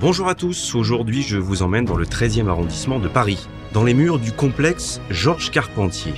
[0.00, 3.92] Bonjour à tous, aujourd'hui je vous emmène dans le 13e arrondissement de Paris, dans les
[3.92, 6.14] murs du complexe Georges Carpentier.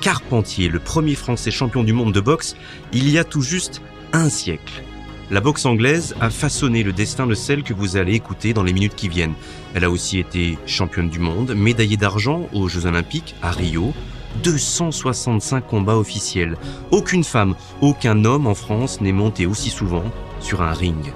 [0.00, 2.56] Carpentier, le premier Français champion du monde de boxe,
[2.92, 3.80] il y a tout juste
[4.12, 4.82] un siècle.
[5.30, 8.72] La boxe anglaise a façonné le destin de celle que vous allez écouter dans les
[8.72, 9.34] minutes qui viennent.
[9.74, 13.94] Elle a aussi été championne du monde, médaillée d'argent aux Jeux Olympiques à Rio,
[14.42, 16.56] 265 combats officiels.
[16.90, 20.04] Aucune femme, aucun homme en France n'est monté aussi souvent
[20.40, 21.12] sur un ring.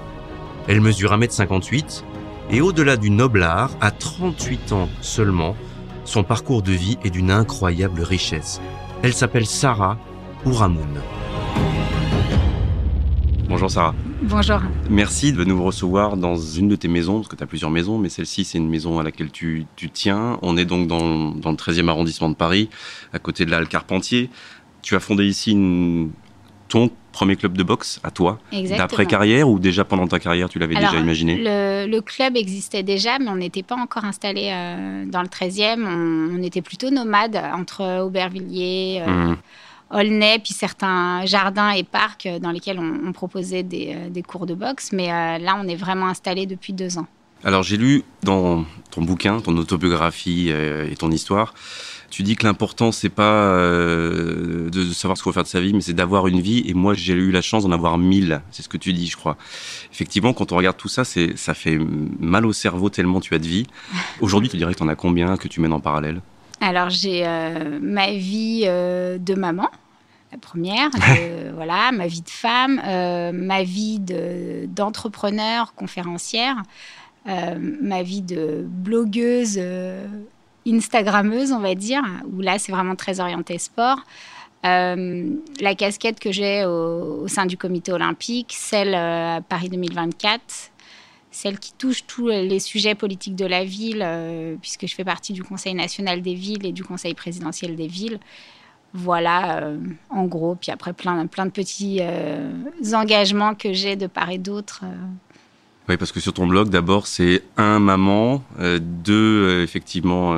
[0.71, 2.05] Elle mesure 1m58
[2.53, 5.57] et au-delà du noble art, à 38 ans seulement,
[6.05, 8.61] son parcours de vie est d'une incroyable richesse.
[9.03, 9.99] Elle s'appelle Sarah
[10.47, 11.01] Ouramoun.
[13.49, 13.97] Bonjour Sarah.
[14.23, 14.61] Bonjour.
[14.89, 17.99] Merci de nous recevoir dans une de tes maisons, parce que tu as plusieurs maisons,
[17.99, 20.39] mais celle-ci, c'est une maison à laquelle tu, tiens.
[20.41, 22.71] On est donc dans, le 13e arrondissement de Paris,
[23.13, 24.31] à côté de la Halle Carpentier.
[24.83, 25.53] Tu as fondé ici
[26.71, 30.77] ton premier club de boxe à toi D'après-carrière ou déjà pendant ta carrière, tu l'avais
[30.77, 31.37] déjà imaginé?
[31.39, 35.85] le, club existait déjà, mais on n'était pas encore installé euh, dans le 13e.
[35.85, 39.03] On, était plutôt nomades entre Aubervilliers.
[39.07, 39.37] Euh, mmh.
[39.93, 44.91] Aulnay, puis certains jardins et parcs dans lesquels on, proposait euh, des, cours de boxe.
[44.93, 47.09] Mais euh, là, on est vraiment installé depuis deux ans.
[47.43, 51.55] Alors, j'ai lu dans ton bouquin, ton autobiographie et ton histoire,
[52.11, 55.73] tu dis que l'important, c'est pas de savoir ce qu'on va faire de sa vie,
[55.73, 56.63] mais c'est d'avoir une vie.
[56.67, 58.43] Et moi, j'ai eu la chance d'en avoir mille.
[58.51, 59.37] C'est ce que tu dis, je crois.
[59.93, 61.79] Effectivement, quand on regarde tout ça, c'est, ça fait
[62.19, 63.67] mal au cerveau tellement tu as de vie.
[64.21, 66.21] Aujourd'hui, tu dirais que tu en as combien que tu mènes en parallèle?
[66.63, 67.25] Alors j'ai
[67.81, 69.71] ma vie de maman,
[70.33, 70.91] la première,
[71.55, 74.01] voilà, ma vie de femme, euh, ma vie
[74.69, 76.57] d'entrepreneur, conférencière,
[77.29, 80.07] euh, ma vie de blogueuse, euh,
[80.67, 84.01] Instagrammeuse, on va dire, où là c'est vraiment très orienté sport.
[84.63, 90.43] la casquette que j'ai au, sein du comité olympique, celle à Paris 2024,
[91.31, 94.07] celle qui touche tous les sujets politiques de la ville,
[94.61, 98.19] puisque je fais partie du Conseil national des villes et du Conseil présidentiel des villes.
[98.93, 99.79] Voilà, euh,
[100.09, 100.57] en gros.
[100.57, 102.51] Puis après, plein, plein de petits euh,
[102.93, 104.83] engagements que j'ai de part et d'autre.
[105.91, 105.93] Euh.
[105.93, 108.43] Oui, parce que sur ton blog, d'abord, c'est un maman,
[108.81, 110.37] deux, effectivement,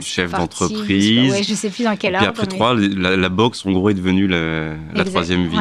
[0.00, 1.32] chefs d'entreprise.
[1.32, 2.26] Oui, je sais plus dans quel ordre.
[2.26, 5.58] Et après, trois, la, boxe, en gros, est devenue la, troisième vie.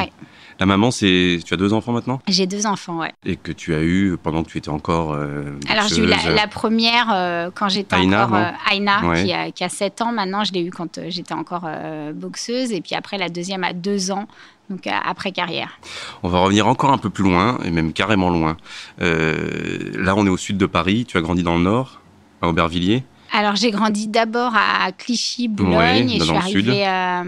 [0.59, 2.21] La maman, c'est tu as deux enfants maintenant?
[2.27, 3.11] J'ai deux enfants, ouais.
[3.25, 5.13] Et que tu as eu pendant que tu étais encore.
[5.13, 9.63] Euh, Alors j'ai eu la, première euh, quand j'étais encore euh, Aina, qui, a, qui,
[9.63, 10.43] a, 7 ans maintenant.
[10.43, 11.67] Je l'ai eu quand j'étais encore
[12.13, 12.71] boxeuse.
[12.71, 14.27] Et puis après la deuxième à 2 ans.
[14.69, 15.79] Donc après carrière.
[16.23, 18.57] On va revenir encore un peu plus loin, et même carrément loin.
[18.99, 21.05] là, on est au sud de Paris.
[21.07, 22.01] Tu as grandi dans le nord,
[22.41, 23.03] à Aubervilliers?
[23.35, 27.23] Alors j'ai grandi d'abord à Clichy, Boulogne, et je suis arrivée à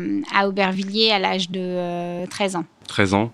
[0.47, 2.65] Aubervilliers à l'âge de 13 ans.
[2.87, 3.31] 13 ans,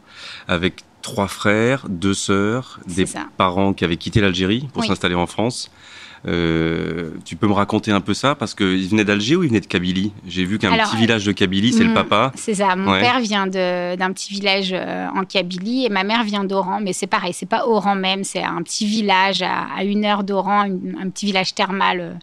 [0.47, 3.05] avec trois frères, deux sœurs, des
[3.37, 5.69] parents qui avaient quitté l'Algérie pour s'installer en France.
[6.27, 9.59] Euh, tu peux me raconter un peu ça parce qu'ils venaient d'Alger ou ils venaient
[9.59, 10.13] de Kabylie?
[10.27, 12.31] J'ai vu qu'un petit village de Kabylie, c'est le hmm, papa.
[12.35, 12.75] C'est ça.
[12.75, 16.93] Mon père vient d'un petit village euh, en Kabylie et ma mère vient d'Oran, mais
[16.93, 21.09] c'est pareil, c'est pas Oran même, c'est un petit village à, une heure d'Oran, un
[21.09, 22.13] petit village thermal euh,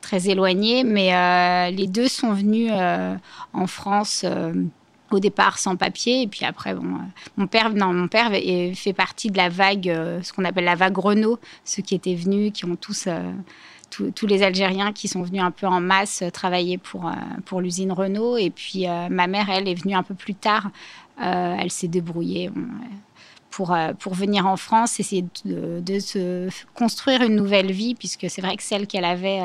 [0.00, 0.84] très éloigné.
[0.84, 2.70] Mais les deux sont venus
[3.52, 4.24] en France
[5.10, 6.98] au départ sans papier et puis après bon euh,
[7.36, 8.30] mon père mon père
[8.74, 12.14] fait partie de la vague euh, ce qu'on appelle la vague Renault ceux qui étaient
[12.14, 13.32] venus qui ont tous euh,
[14.16, 17.12] tous les Algériens qui sont venus un peu en masse travailler pour
[17.44, 20.70] pour l'usine Renault et puis ma mère elle est venue un peu plus tard
[21.16, 22.50] elle s'est débrouillée
[23.54, 28.42] pour, pour venir en France, essayer de, de, se construire une nouvelle vie, puisque c'est
[28.42, 29.40] vrai que celle qu'elle avait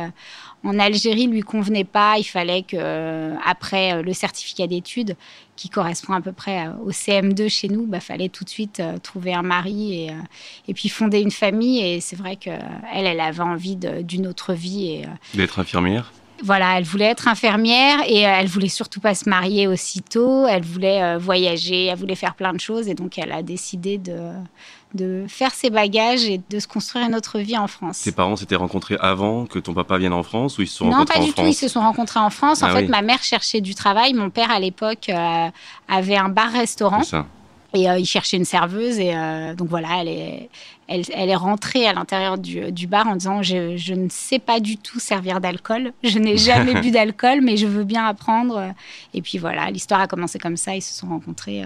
[0.63, 2.15] en Algérie lui convenait pas.
[2.17, 5.15] Il fallait que euh, après euh, le certificat d'études,
[5.55, 8.81] qui correspond à peu près euh, au CM2 chez nous, bah fallait tout de suite
[9.03, 10.11] trouver un mari et,
[10.67, 11.79] et puis fonder une famille.
[11.79, 16.11] Et c'est vrai que elle, elle avait envie d'une autre vie et d'être infirmière?
[16.43, 20.45] Voilà, elle voulait être infirmière et elle voulait surtout pas se marier aussitôt.
[20.47, 24.31] Elle voulait voyager, elle voulait faire plein de choses et donc elle a décidé de
[24.93, 28.01] de faire ses bagages et de se construire une autre vie en France.
[28.01, 30.85] Tes parents s'étaient rencontrés avant que ton papa vienne en France ou ils se sont
[30.85, 31.47] rencontrés en France Non, pas du tout.
[31.47, 32.63] Ils se sont rencontrés en France.
[32.63, 34.13] en ah fait, ma mère cherchait du travail.
[34.13, 35.49] Mon père, à l'époque, euh,
[35.87, 37.01] avait un bar-restaurant.
[37.73, 38.99] Et il cherchait une serveuse.
[38.99, 39.13] Et
[39.55, 40.49] donc voilà, elle est,
[40.87, 44.39] elle, elle est rentrée à l'intérieur du, du, bar en disant je, je, ne sais
[44.39, 45.93] pas du tout servir d'alcool.
[46.03, 48.73] Je n'ai jamais bu d'alcool, mais je veux bien apprendre.
[49.13, 50.75] Et puis voilà, l'histoire a commencé comme ça.
[50.75, 51.63] Ils se sont rencontrés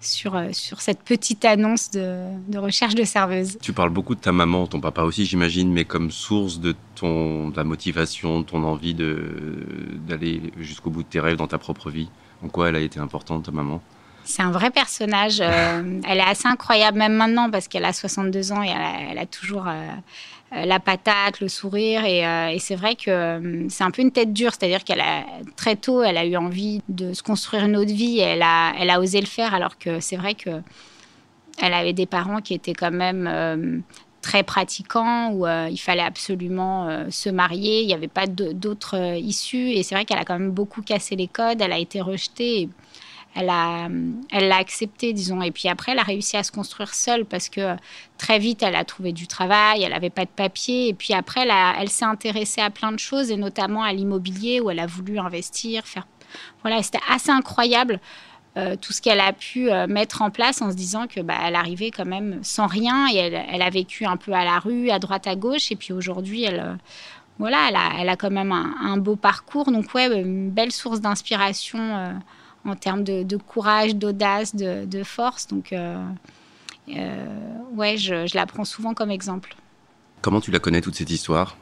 [0.00, 3.58] sur, euh, sur cette petite annonce de, de, recherche de serveuse.
[3.60, 7.48] Tu parles beaucoup de ta maman, ton papa aussi, j'imagine, mais comme source de, ton,
[7.48, 11.90] de la motivation, de ton envie d'aller jusqu'au bout de tes rêves dans ta propre
[11.90, 12.08] vie.
[12.44, 13.82] En quoi elle a été importante, ta maman?
[14.28, 15.40] C'est un vrai personnage.
[15.40, 19.10] Euh, elle est assez incroyable, même maintenant, parce qu'elle a 62 ans et elle a,
[19.10, 19.88] elle a toujours, euh,
[20.54, 22.04] euh, la patate, le sourire.
[22.04, 25.24] Et, euh, et c'est vrai que c'est un peu une tête dure, c'est-à-dire qu'elle a
[25.56, 28.18] très tôt, elle a eu envie de se construire une autre vie.
[28.18, 30.62] Et elle a, elle a osé le faire, alors que c'est vrai que
[31.60, 33.82] elle avait des parents qui étaient quand même
[34.22, 37.80] très pratiquants où il fallait absolument se marier.
[37.80, 39.70] Il n'y avait pas d'autres issues.
[39.70, 41.60] Et c'est vrai qu'elle a quand même beaucoup cassé les codes.
[41.60, 42.68] Elle a été rejetée.
[43.34, 45.42] Elle l'a accepté, disons.
[45.42, 47.76] Et puis après, elle a réussi à se construire seule parce que
[48.16, 50.88] très vite, elle a trouvé du travail, elle n'avait pas de papier.
[50.88, 54.70] Et puis après, elle, s'est intéressée à plein de choses et notamment à l'immobilier où
[54.70, 55.82] elle a voulu investir.
[56.62, 58.00] Voilà, c'était assez incroyable.
[58.56, 61.34] Euh, tout ce qu'elle a pu euh, mettre en place en se disant que bah,
[61.44, 64.90] elle arrivait quand même sans rien et elle, a vécu un peu à la rue,
[64.90, 65.70] à droite, à gauche.
[65.70, 66.74] Et puis aujourd'hui, elle, euh,
[67.38, 67.68] voilà,
[68.00, 69.70] elle a, quand même un, un, beau parcours.
[69.70, 72.18] Donc ouais, une belle source d'inspiration
[72.68, 75.46] en termes de, courage, d'audace, de, force.
[75.46, 75.96] Donc, euh,
[76.90, 77.26] euh,
[77.74, 79.54] ouais, je, je la prends souvent comme exemple.
[80.20, 81.56] Comment tu la connais, toute cette histoire?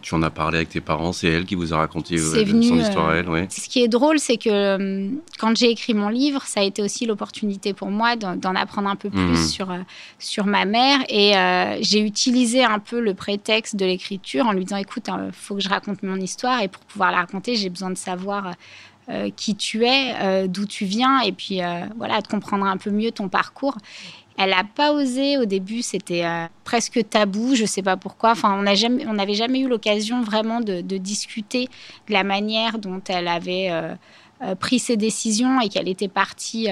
[0.00, 2.76] Tu en as parlé avec tes parents, c'est elle qui vous a raconté euh, son
[2.76, 3.48] histoire, elle, ouais.
[3.50, 5.10] Ce qui est drôle, c'est que
[5.40, 8.94] quand j'ai écrit mon livre, ça a été aussi l'opportunité pour moi d'en apprendre un
[8.94, 9.36] peu plus mhm.
[9.44, 9.74] sur,
[10.20, 11.00] sur ma mère.
[11.08, 11.32] Et
[11.80, 15.60] j'ai utilisé un peu le prétexte de l'écriture en lui disant, écoute, il faut que
[15.60, 18.54] je raconte mon histoire et pour pouvoir la raconter, j'ai besoin de savoir
[19.08, 22.76] euh, qui tu es, euh, d'où tu viens, et puis euh, voilà, de comprendre un
[22.76, 23.76] peu mieux ton parcours.
[24.38, 26.24] Elle n'a pas osé au début, c'était
[26.64, 28.30] presque tabou, je ne sais pas pourquoi.
[28.30, 31.68] Enfin, on n'avait jamais, eu l'occasion vraiment de, discuter
[32.08, 33.70] de la manière dont elle avait
[34.58, 36.68] pris ses décisions et qu'elle était partie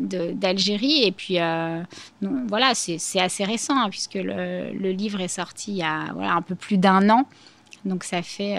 [0.00, 1.04] d'Algérie.
[1.04, 1.36] Et puis,
[2.48, 6.54] voilà, c'est assez récent, hein, puisque le, livre est sorti il y a un peu
[6.54, 7.26] plus d'un an.
[7.84, 8.56] Donc, ça fait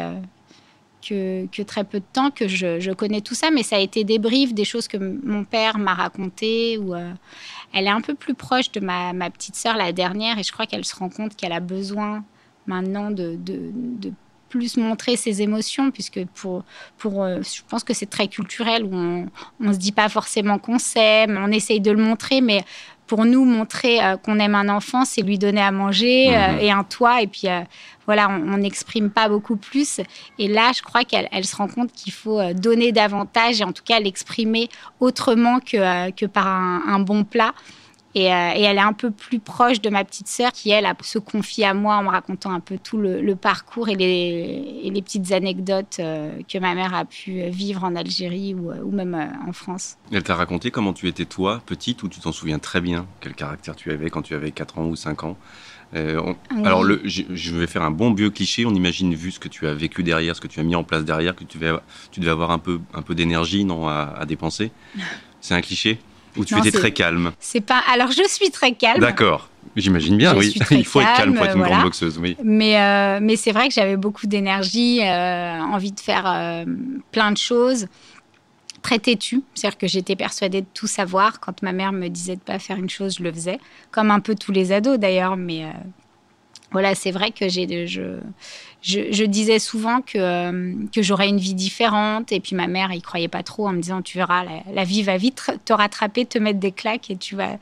[1.02, 4.20] que, très peu de temps que je, connais tout ça, mais ça a été des
[4.20, 6.78] briefs, des choses que mon père m'a racontées.
[6.78, 7.12] Ou, euh,
[7.74, 10.66] elle est un peu plus proche de ma, petite sœur, la dernière, et je crois
[10.66, 12.24] qu'elle se rend compte qu'elle a besoin
[12.68, 13.38] maintenant de,
[14.50, 16.66] plus montrer ses émotions, puisque pour,
[16.98, 20.60] pour, euh, je pense que c'est très culturel, où on ne se dit pas forcément
[20.60, 22.66] qu'on s'aime, on essaye de le montrer, mais
[23.12, 26.60] pour nous, montrer euh, qu'on aime un enfant, c'est lui donner à manger mhm.
[26.62, 27.50] et un toit, et puis
[28.06, 30.02] voilà, on n'exprime pas beaucoup plus.
[30.40, 33.64] Et là, je crois qu'elle elle se rend compte qu'il faut euh, donner davantage et
[33.64, 34.70] en tout cas l'exprimer
[35.00, 37.54] autrement que, euh, que par un, bon plat.
[38.16, 40.88] Et, euh, et, elle est un peu plus proche de ma petite sœur qui, elle,
[41.02, 45.02] se confie à moi en me racontant un peu tout le, parcours et les, les,
[45.02, 49.98] petites anecdotes que ma mère a pu vivre en Algérie ou, ou même en France.
[50.12, 53.08] Elle t'a raconté comment tu étais toi, petite, ou tu t'en souviens très bien?
[53.22, 55.38] Quel caractère tu avais quand tu avais 4 ans ou 5 ans?
[55.94, 56.34] Euh,
[56.64, 58.66] alors, le, je, vais faire un bon vieux cliché.
[58.66, 60.84] On imagine, vu ce que tu as vécu derrière, ce que tu as mis en
[60.84, 61.78] place derrière, que tu devais,
[62.12, 64.72] tu devais avoir un peu, un peu d'énergie non, à, dépenser.
[65.42, 66.00] C'est un cliché?
[66.38, 67.82] Ou tu étais très calme C'est pas.
[67.92, 69.02] Alors, je suis très calme.
[69.02, 69.50] D'accord.
[69.76, 70.54] J'imagine bien, oui.
[70.72, 72.36] Il faut être calme pour être une grande boxeuse, oui.
[72.44, 76.66] Mais, euh, mais c'est vrai que j'avais beaucoup d'énergie, euh, envie de faire
[77.12, 77.88] plein de choses
[78.82, 81.40] très têtue, c'est-à-dire que j'étais persuadée de tout savoir.
[81.40, 83.60] Quand ma mère me disait de pas faire une chose, je le faisais,
[83.92, 85.38] comme un peu tous les ados d'ailleurs.
[85.38, 85.70] Mais euh,
[86.72, 88.20] voilà, c'est vrai que j'ai, je,
[88.82, 92.32] je, disais souvent que, euh, que j'aurais une vie différente.
[92.32, 95.04] Et puis ma mère, il croyait pas trop en me disant, tu verras, la, vie
[95.04, 97.58] va vite te rattraper, te mettre des claques et tu vas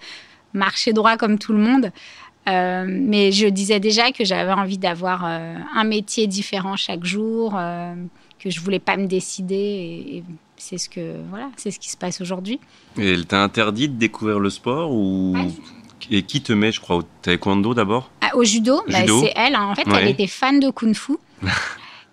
[0.54, 1.92] marcher droit comme tout le monde.
[2.48, 7.52] Euh, mais je disais déjà que j'avais envie d'avoir un métier différent chaque jour,
[8.40, 9.56] que je voulais pas me décider.
[9.56, 10.24] et
[10.60, 12.60] c'est ce que voilà, c'est ce qui se passe aujourd'hui.
[12.98, 15.36] Et elle t'a interdit de découvrir le sport ou
[16.12, 18.10] et qui te met, je crois, au taekwondo d'abord?
[18.22, 19.56] Ah, Au judo, bah, c'est elle.
[19.56, 19.68] Hein.
[19.72, 21.18] En fait, elle était fan de kung-fu.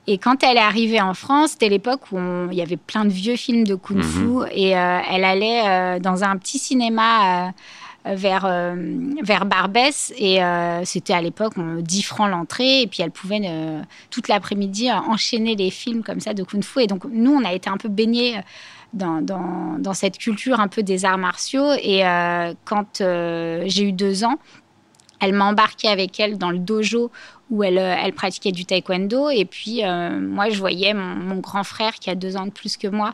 [0.06, 2.18] et quand elle est arrivée en France, c'était l'époque où
[2.50, 4.20] il y avait plein de vieux films de kung-fu.
[4.20, 4.46] Mhm.
[4.52, 7.52] Et euh, elle allait euh, dans un petit cinéma.
[8.14, 8.74] Vers, euh,
[9.22, 10.12] vers Barbès.
[10.16, 12.82] Et euh, c'était à l'époque 10 francs l'entrée.
[12.82, 16.82] Et puis elle pouvait euh, toute l'après-midi enchaîner les films comme ça de Kung Fu.
[16.82, 18.40] Et donc nous, on a été un peu baignés.
[18.92, 21.72] Dans, dans, cette culture un peu des arts martiaux.
[21.82, 22.00] Et
[22.64, 24.36] quand j'ai eu deux ans,
[25.20, 27.10] elle m'a embarquée avec elle dans le dojo
[27.50, 29.28] où elle, elle pratiquait du taekwondo.
[29.28, 32.86] Et puis, moi, je voyais mon, grand frère qui a deux ans de plus que
[32.86, 33.12] moi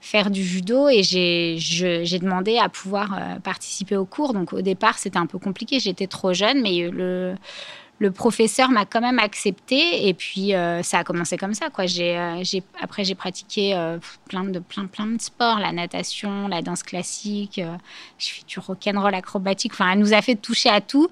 [0.00, 4.32] faire du judo et j'ai demandé à pouvoir participer au cours.
[4.32, 5.80] Donc au départ, c'était un peu compliqué.
[5.80, 11.04] J'étais trop jeune, mais le, professeur m'a quand même accepté et puis euh, ça a
[11.04, 11.86] commencé comme ça quoi.
[11.86, 12.42] J'ai, euh,
[12.80, 17.60] après j'ai pratiqué euh, plein de plein plein de sports, la natation, la danse classique,
[18.18, 19.72] je fais du rock'n'roll acrobatique.
[19.72, 21.08] Enfin, elle nous a fait toucher à tout,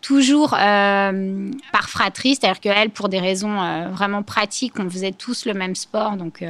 [0.00, 5.76] toujours par fratrie, c'est-à-dire qu'elle pour des raisons vraiment pratiques, on faisait tous le même
[5.76, 6.44] sport donc.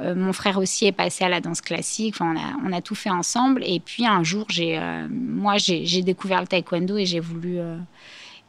[0.00, 2.16] Mon frère aussi est passé à la danse classique.
[2.18, 2.34] Enfin,
[2.64, 3.62] on a, tout fait ensemble.
[3.64, 7.60] Et puis un jour, j'ai, moi, j'ai, découvert le taekwondo et j'ai voulu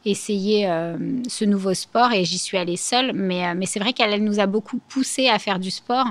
[0.06, 0.96] essayer euh,
[1.28, 3.12] ce nouveau sport et j'y suis allée seule.
[3.12, 6.06] Mais, euh, c'est vrai qu'elle nous a beaucoup poussé à faire du sport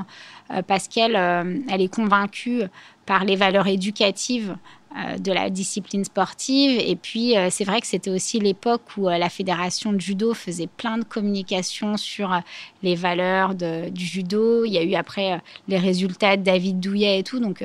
[0.52, 2.64] euh, parce qu'elle elle est convaincue
[3.06, 4.56] par les valeurs éducatives
[5.20, 6.80] de la discipline sportive.
[6.80, 10.98] Et puis, c'est vrai que c'était aussi l'époque où la fédération de judo faisait plein
[10.98, 12.40] de communications sur
[12.82, 14.66] les valeurs du judo.
[14.66, 17.40] Il y a eu après les résultats de David Douillet et tout.
[17.40, 17.64] Donc,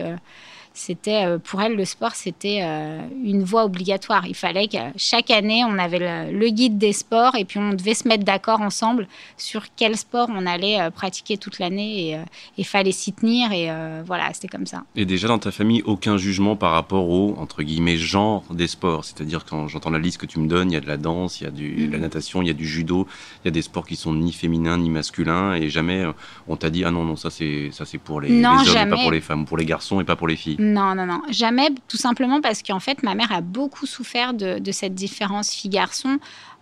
[0.72, 4.26] c'était euh, pour elle le sport c'était euh, une voie obligatoire.
[4.26, 7.94] Il fallait que chaque année on avait le, guide des sports et puis on devait
[7.94, 12.18] se mettre d'accord ensemble sur quel sport on allait euh, pratiquer toute l'année et
[12.56, 13.70] il fallait s'y tenir et
[14.04, 14.84] voilà c'était comme ça.
[14.96, 19.04] Et déjà dans ta famille aucun jugement par rapport au entre guillemets genre des sports,
[19.04, 21.40] c'est-à-dire quand j'entends la liste que tu me donnes, il y a de la danse,
[21.40, 23.06] il y a du, de la natation, il y a du judo,
[23.44, 26.04] il y a des sports qui sont ni féminins ni masculins et jamais
[26.48, 28.90] on t'a dit ah non non ça c'est ça c'est pour les, les hommes et
[28.90, 30.56] pas pour les femmes, pour les garçons et pas pour les filles.
[30.60, 31.22] Non, non, non.
[31.30, 36.18] Jamais, tout simplement parce qu'en fait, ma mère a beaucoup souffert de, cette différence fille-garçon.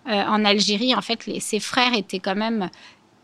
[0.07, 2.71] Euh, en Algérie, en fait, ses frères étaient quand même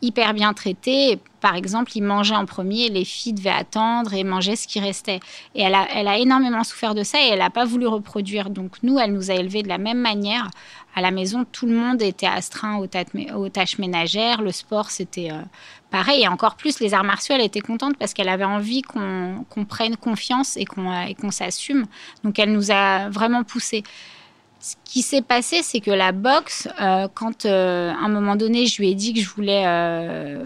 [0.04, 1.18] hyper bien traités.
[1.40, 5.20] Par exemple, ils mangeaient en premier, les filles devaient attendre et manger ce qui restait.
[5.54, 8.50] Et elle a, elle a énormément souffert de ça et elle n'a pas voulu reproduire.
[8.50, 10.48] Donc nous, elle nous a élevés de la même manière.
[10.96, 14.42] À la maison, tout le monde était astreint aux, tâches ménagères.
[14.42, 15.42] Le sport, c'était euh,
[15.90, 16.22] pareil.
[16.22, 19.96] Et encore plus, les arts martiaux, elle était contente parce qu'elle avait envie qu'on prenne
[19.96, 21.86] confiance et qu'on s'assume.
[22.22, 23.82] Donc, elle nous a vraiment poussés.
[24.64, 28.64] Ce qui s'est passé, c'est que la boxe, euh, quand euh, à un moment donné,
[28.66, 30.42] je lui ai dit que je voulais euh,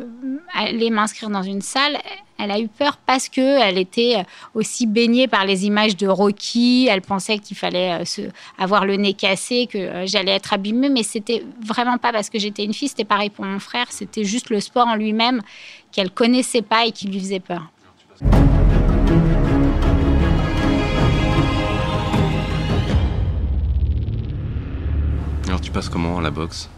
[0.53, 1.99] aller m'inscrire dans une salle,
[2.37, 6.89] elle a eu peur parce que elle était aussi baignée par les images de Rocky.
[6.91, 8.23] Elle pensait qu'il fallait se,
[8.59, 12.65] avoir le nez cassé, que j'allais être abîmée, mais c'était vraiment pas parce que j'étais
[12.65, 12.89] une fille.
[12.89, 13.87] C'était pareil pour mon frère.
[13.91, 15.43] C'était juste le sport en lui-même
[15.93, 17.71] qu'elle connaissait pas et qui lui faisait peur.
[25.49, 26.69] Alors tu passes comment à la boxe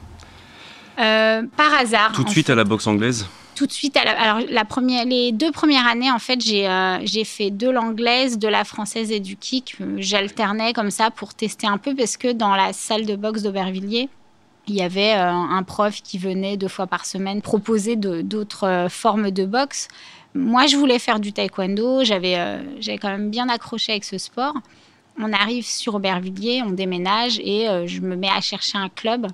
[1.01, 2.13] euh, Par hasard.
[2.13, 5.53] Tout de suite à la boxe anglaise tout de suite, alors la première, les deux
[5.53, 9.37] premières années, en fait, j'ai euh, j'ai fait de l'anglaise, de la française et du
[9.37, 9.77] kick.
[9.99, 14.09] J'alternais comme ça pour tester un peu parce que dans la salle de boxe d'Aubervilliers,
[14.67, 19.31] il y avait euh, un prof qui venait deux fois par semaine proposer d'autres formes
[19.31, 19.89] de boxe.
[20.35, 22.03] Moi, je voulais faire du taekwondo.
[22.03, 24.55] J'avais j'avais quand même bien accroché avec ce sport
[25.21, 29.27] on arrive sur Aubervilliers, on déménage et euh, je me mets à chercher un club.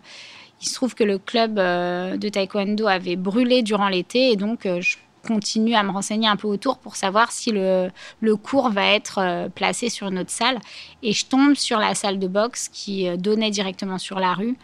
[0.61, 4.67] Il se trouve que le club euh, de taekwondo avait brûlé durant l'été et donc
[4.67, 7.91] euh, je continue à me renseigner un peu autour pour savoir si le,
[8.37, 10.57] cours va être placé sur une autre salle.
[11.03, 14.57] Et je tombe sur la salle de boxe qui donnait directement sur la rue.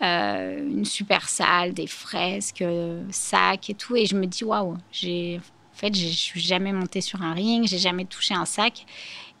[0.00, 2.64] une super salle, des fresques,
[3.10, 3.94] sacs et tout.
[3.94, 5.40] Et je me dis, waouh, j'ai,
[5.72, 8.86] en fait, je suis jamais montée sur un ring, j'ai jamais touché un sac.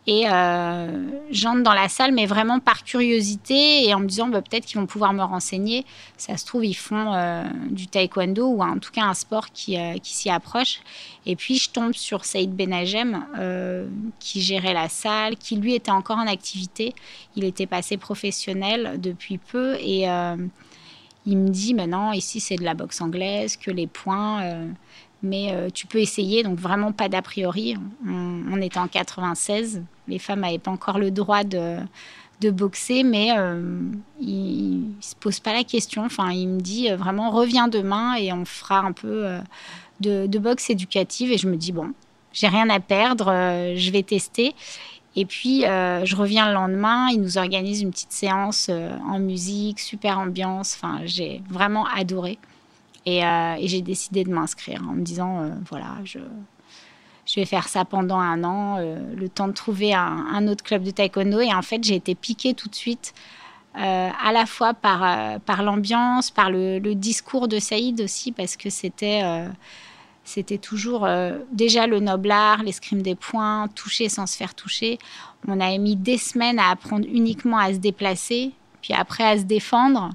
[0.06, 4.42] Et euh, j'entre dans la salle, mais vraiment par curiosité et en me disant bah,
[4.42, 5.86] peut-être qu'ils vont pouvoir me renseigner.
[6.18, 9.78] Ça se trouve, ils font euh, du taekwondo ou en tout cas un sport qui,
[9.78, 10.80] euh, qui s'y approche.
[11.24, 13.24] Et puis je tombe sur Saïd Benagem
[14.18, 16.94] qui gérait la salle, qui lui était encore en activité.
[17.34, 20.02] Il était passé professionnel depuis peu et
[21.26, 24.42] il me dit maintenant ici c'est de la boxe anglaise, que les points
[25.24, 27.76] mais euh, tu peux essayer, donc vraiment pas d'a priori.
[28.06, 31.78] On, était en 96, les femmes n'avaient pas encore le droit de,
[32.50, 33.80] boxer, mais euh,
[34.20, 36.04] il, ne se pose pas la question.
[36.04, 39.26] Enfin, il me dit euh, vraiment reviens demain et on fera un peu
[40.00, 41.32] de, de, boxe éducative.
[41.32, 41.92] Et je me dis bon,
[42.34, 43.26] j'ai rien à perdre,
[43.74, 44.54] je vais tester.
[45.16, 50.18] Et puis, je reviens le lendemain, il nous organise une petite séance en musique, super
[50.18, 50.76] ambiance.
[50.76, 52.38] Enfin, j'ai vraiment adoré.
[53.06, 56.20] Euh, et, j'ai décidé de m'inscrire en me disant, euh, voilà, je,
[57.26, 60.82] je vais faire ça pendant un an, euh, le temps de trouver un, autre club
[60.82, 61.40] de taekwondo.
[61.40, 63.14] Et en fait, j'ai été piquée tout de suite,
[63.76, 69.22] à la fois par, par l'ambiance, par le, discours de Saïd aussi, parce que c'était
[70.22, 71.08] c'était toujours
[71.50, 75.00] déjà le noble art, l'escrime des points, toucher sans se faire toucher.
[75.48, 79.42] On a mis des semaines à apprendre uniquement à se déplacer, puis après à se
[79.42, 80.10] défendre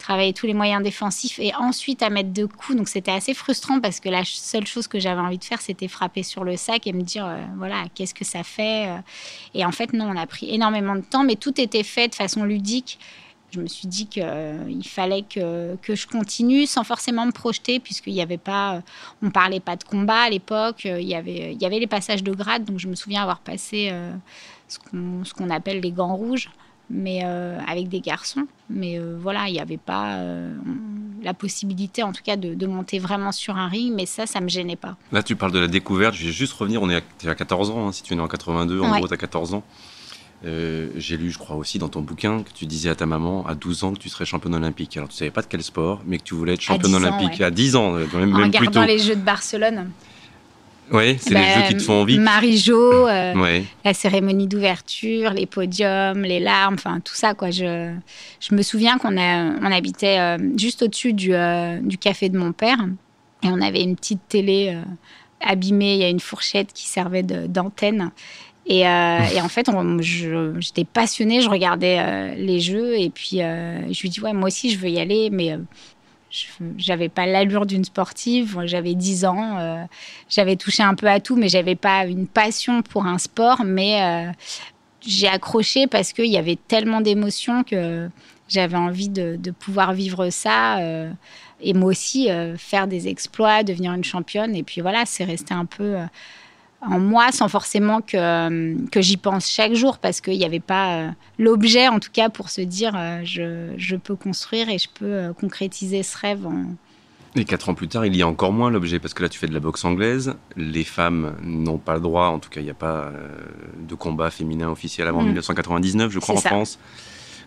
[0.00, 2.76] travailler tous les moyens défensifs et ensuite à mettre deux coups.
[2.76, 5.88] Donc c'était assez frustrant parce que la seule chose que j'avais envie de faire, c'était
[5.88, 8.96] frapper sur le sac et me dire, euh, voilà, qu'est-ce que ça fait euh.
[9.54, 12.14] Et en fait, non, on a pris énormément de temps, mais tout était fait de
[12.14, 12.98] façon ludique.
[13.52, 17.80] Je me suis dit qu'il euh, fallait que, que, je continue sans forcément me projeter,
[17.80, 18.80] puisqu'il n'y avait pas,
[19.22, 20.84] on parlait pas de combat à l'époque.
[20.84, 23.40] Il y avait, il y avait les passages de grade, donc je me souviens avoir
[23.40, 23.92] passé
[24.68, 24.78] ce
[25.34, 26.48] qu'on appelle les gants rouges
[26.90, 28.46] mais euh, avec des garçons.
[28.68, 30.52] Mais euh, voilà, il n'y avait pas euh,
[31.22, 33.94] la possibilité, en tout cas, de, monter vraiment sur un ring.
[33.94, 34.96] Mais ça, ça ne me gênait pas.
[35.12, 36.14] Là, tu parles de la découverte.
[36.14, 36.82] Je vais juste revenir.
[36.82, 37.88] On est à, à 14 ans.
[37.88, 39.62] Hein, si tu es né en 82, en gros, tu as 14 ans.
[40.42, 43.54] J'ai lu, je crois aussi, dans ton bouquin que tu disais à ta maman à
[43.54, 44.96] 12 ans que tu serais championne olympique.
[44.96, 47.50] Alors, tu savais pas de quel sport, mais que tu voulais être championne olympique à
[47.50, 49.90] 10 ans, même, en regardant les Jeux de Barcelone.
[50.92, 52.18] Oui, c'est les jeux qui te font envie.
[52.18, 57.34] Marie-Jo, euh, la cérémonie d'ouverture, les podiums, les larmes, enfin tout ça.
[57.34, 57.50] quoi.
[57.50, 57.92] Je,
[58.40, 62.52] je me souviens qu'on on habitait euh, juste au-dessus du, euh, du, café de mon
[62.52, 62.78] père
[63.42, 64.76] et on avait une petite télé
[65.40, 65.94] abîmée.
[65.94, 68.10] Il y a une fourchette qui servait d'antenne.
[68.66, 69.68] Et, et, en fait,
[70.60, 74.78] j'étais passionnée, je regardais les jeux et puis je lui dis ouais moi aussi je
[74.78, 75.56] veux y aller, mais
[76.76, 78.60] j'avais pas l'allure d'une sportive.
[78.64, 79.58] J'avais 10 ans.
[79.58, 79.84] Euh,
[80.28, 83.62] j'avais touché un peu à tout, mais j'avais pas une passion pour un sport.
[83.64, 84.30] Mais euh,
[85.00, 88.08] j'ai accroché parce qu'il y avait tellement d'émotions que
[88.48, 90.78] j'avais envie de, pouvoir vivre ça.
[90.78, 91.10] Euh,
[91.60, 94.56] et moi aussi, faire des exploits, devenir une championne.
[94.56, 95.96] Et puis voilà, c'est resté un peu
[96.82, 100.60] en moi sans forcément que, euh, que j'y pense chaque jour parce qu'il n'y avait
[100.60, 104.78] pas euh, l'objet en tout cas pour se dire euh, je, je, peux construire et
[104.78, 106.46] je peux concrétiser ce rêve.
[107.36, 109.38] Et quatre ans plus tard, il y a encore moins l'objet parce que là tu
[109.38, 112.64] fais de la boxe anglaise, les femmes n'ont pas le droit, en tout cas il
[112.64, 113.12] n'y a pas
[113.78, 116.10] de combat féminin officiel avant 1999 mm.
[116.10, 116.78] je crois en France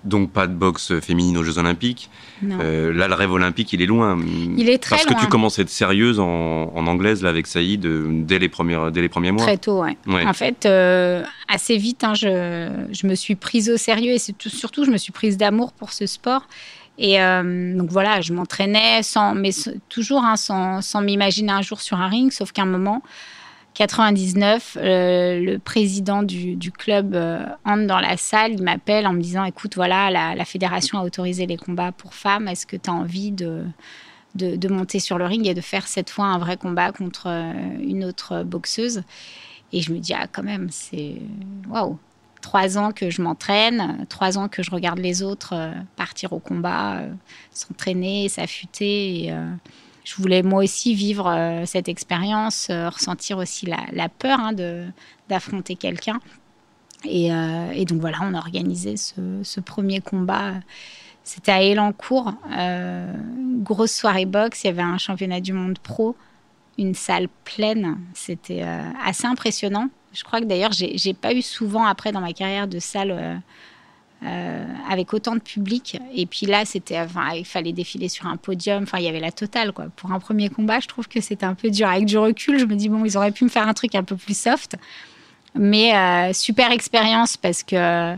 [0.04, 2.10] donc pas de boxe féminine aux Jeux Olympiques.
[2.44, 4.18] Euh, là, le rêve olympique, il est loin.
[4.58, 7.86] Il est très Parce que tu commences à être sérieuse en, anglaise là, avec Saïd
[7.86, 9.44] euh, dès les, premières, dès les premiers mois.
[9.44, 10.26] Très tôt, oui.
[10.26, 14.86] En fait, euh, assez vite, hein, je, je, me suis prise au sérieux et surtout,
[14.86, 16.48] je me suis prise d'amour pour ce sport.
[17.00, 19.50] Et donc voilà, je m'entraînais sans, mais
[19.90, 23.02] toujours hein, sans, sans m'imaginer un jour sur un ring, sauf qu'à un moment,
[23.74, 29.22] 99, euh, le président du, club euh, entre dans la salle, il m'appelle en me
[29.22, 32.94] disant écoute, voilà, la, fédération a autorisé les combats pour femmes, est-ce que tu as
[32.94, 33.64] envie de,
[34.36, 37.54] de, monter sur le ring et de faire cette fois un vrai combat contre euh,
[37.82, 39.02] une autre boxeuse?
[39.72, 41.16] Et je me dis ah, quand même, c'est
[41.68, 41.98] waouh.
[42.42, 45.56] Trois ans que je m'entraîne, trois ans que je regarde les autres
[45.96, 47.00] partir au combat,
[47.54, 49.34] s'entraîner, s'affûter.
[50.04, 54.52] Je voulais moi aussi vivre euh, cette expérience, euh, ressentir aussi la, peur hein,
[55.30, 56.20] d'affronter quelqu'un.
[57.06, 60.54] Euh, et, donc voilà, on a organisé ce, premier combat.
[61.24, 62.34] C'était à Elancourt,
[63.62, 64.64] grosse soirée boxe.
[64.64, 66.18] Il y avait un championnat du monde pro,
[66.78, 67.98] une salle pleine.
[68.14, 68.66] C'était
[69.06, 69.90] assez impressionnant.
[70.12, 73.42] Je crois que d'ailleurs, j'ai pas eu souvent après dans ma carrière de salle
[74.26, 76.00] euh, avec autant de public.
[76.16, 76.98] Et puis là, c'était,
[77.36, 78.84] il fallait défiler sur un podium.
[78.84, 79.88] Enfin, il y avait la totale, quoi.
[79.98, 81.90] Pour un premier combat, je trouve que c'était un peu dur.
[81.90, 84.04] Avec du recul, je me dis bon, ils auraient pu me faire un truc un
[84.04, 84.78] peu plus soft.
[85.56, 88.16] Mais euh, super expérience parce que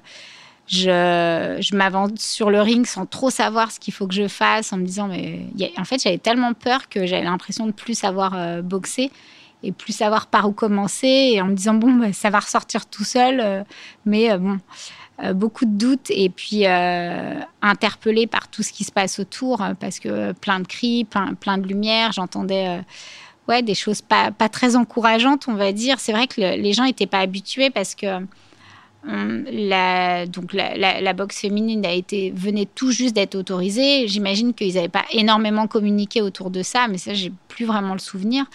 [0.68, 4.78] je, m'avance sur le ring sans trop savoir ce qu'il faut que je fasse, en
[4.78, 8.62] me disant mais en fait, j'avais tellement peur que j'avais l'impression de plus savoir euh,
[8.62, 9.10] boxer
[9.64, 12.86] et plus savoir par où commencer et en me disant bon bah, ça va ressortir
[12.86, 13.66] tout seul
[14.06, 14.58] mais bon euh,
[15.34, 19.74] beaucoup de doutes et puis euh, interpellée par tout ce qui se passe autour euh,
[19.80, 22.82] parce que plein de cris, plein, de lumière, j'entendais
[23.48, 26.00] ouais, des choses pas, très encourageantes, on va dire.
[26.00, 28.26] C'est vrai que les gens n'étaient pas habitués parce que
[29.08, 30.56] la, donc
[31.16, 34.08] boxe féminine a été, venait tout juste d'être autorisée.
[34.08, 38.00] J'imagine qu'ils n'avaient pas énormément communiqué autour de ça, mais ça, j'ai plus vraiment le
[38.00, 38.46] souvenir.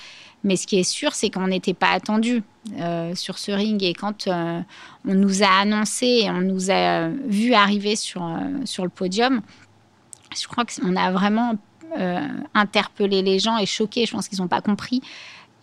[0.43, 2.43] Mais ce qui est sûr, c'est qu'on n'était pas attendu
[2.79, 3.83] euh, sur ce ring.
[3.83, 4.61] Et quand euh,
[5.07, 8.27] on nous a annoncé et on nous a euh, vu arriver sur,
[8.65, 9.43] sur le podium,
[10.35, 11.57] je crois qu'on a vraiment
[12.55, 14.07] interpellé les gens et choqué.
[14.07, 15.03] Je pense qu'ils n'ont pas compris.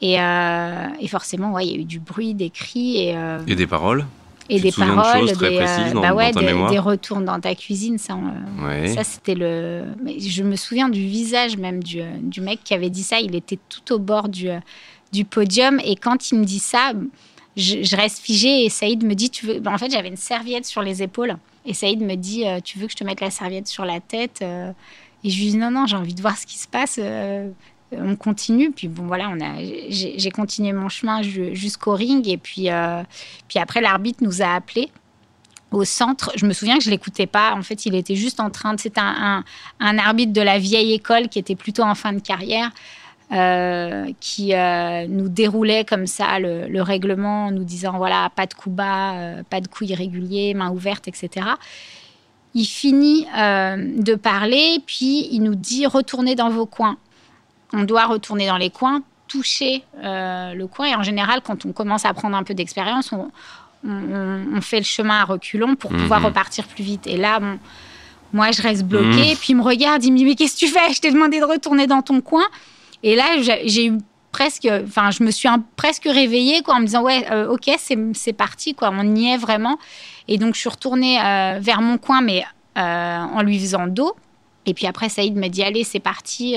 [0.01, 0.17] Et,
[1.07, 2.97] forcément, ouais, il y a eu du bruit, des cris.
[2.97, 3.15] Et,
[3.47, 4.05] et des paroles
[4.49, 5.59] et des paroles, des,
[5.93, 7.97] bah ouais, des, retours dans ta cuisine.
[7.97, 8.17] Ça,
[8.93, 9.83] ça c'était le.
[10.17, 13.19] je me souviens du visage même du, du, mec qui avait dit ça.
[13.19, 14.49] Il était tout au bord du,
[15.11, 15.79] du podium.
[15.83, 16.93] Et quand il me dit ça,
[17.57, 19.59] je, reste figée et Saïd me dit, tu veux...
[19.59, 21.35] Ben, en fait, j'avais une serviette sur les épaules.
[21.65, 23.99] Et Saïd me dit, euh, tu veux que je te mette la serviette sur la
[23.99, 24.71] tête euh?
[25.23, 26.99] Et je lui dis, non, non, j'ai envie de voir ce qui se passe.
[27.01, 27.49] Euh,
[27.91, 28.71] on continue.
[28.71, 29.31] Puis bon, voilà,
[29.89, 32.27] j'ai continué mon chemin jusqu'au ring.
[32.27, 32.69] Et puis,
[33.47, 34.89] puis après, l'arbitre nous a appelés.
[35.71, 36.31] au centre.
[36.35, 37.53] Je me souviens que je l'écoutais pas.
[37.53, 38.79] En fait, il était juste en train de.
[38.79, 39.43] C'était un,
[39.79, 42.71] un, arbitre de la vieille école qui était plutôt en fin de carrière.
[43.33, 48.53] Euh, qui euh, nous déroulait comme ça le, règlement en nous disant voilà, pas de
[48.53, 51.45] coups bas, euh, pas de coups irréguliers, main ouverte, etc.
[52.53, 56.97] Il finit de parler, puis il nous dit retournez dans vos coins.
[57.73, 60.87] On doit retourner dans les coins, toucher le coin.
[60.87, 63.29] Et en général, quand on commence à prendre un peu d'expérience, on,
[63.83, 66.27] on, fait le chemin à reculons pour pouvoir mhm.
[66.27, 67.07] repartir plus vite.
[67.07, 67.39] Et là,
[68.33, 69.31] moi, je reste bloquée.
[69.31, 69.37] Mhm.
[69.37, 70.93] Puis il me regarde, il me dit Mais qu'est-ce que tu fais?
[70.93, 72.45] Je t'ai demandé de retourner dans ton coin.
[73.03, 73.97] Et là, j'ai eu
[74.31, 78.33] presque, enfin, je me suis presque réveillée quoi, en me disant ouais, euh, ok, c'est
[78.33, 79.77] parti quoi, on y est vraiment.
[80.27, 82.43] Et donc je suis retournée euh, vers mon coin, mais
[82.77, 84.15] euh, en lui faisant dos.
[84.65, 86.55] Et puis après, Saïd m'a dit allez, c'est parti.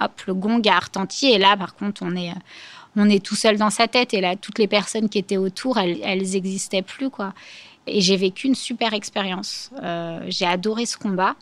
[0.00, 1.26] Hop, le gong a retenti.
[1.26, 2.32] Et là, par contre, on est,
[2.96, 4.14] on est tout seul dans sa tête.
[4.14, 7.32] Et là, toutes les personnes qui étaient autour, elles, elles existaient plus quoi.
[7.86, 9.70] Et j'ai vécu une super expérience.
[10.28, 11.36] j'ai adoré ce combat.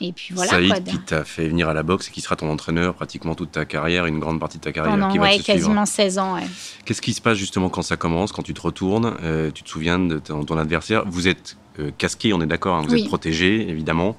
[0.00, 0.50] Et puis voilà.
[0.50, 3.52] Saïd qui t'a fait venir à la boxe et qui sera ton entraîneur pratiquement toute
[3.52, 4.94] ta carrière, une grande partie de ta carrière.
[4.94, 6.36] Pendant, qui va ouais, quasiment 16 ans.
[6.84, 9.68] Qu'est-ce qui se passe justement quand ça commence, quand tu te retournes, euh, tu te
[9.68, 11.04] souviens de ton, adversaire?
[11.06, 14.16] Vous êtes euh, casqué, on est d'accord, hein, vous êtes protégé évidemment.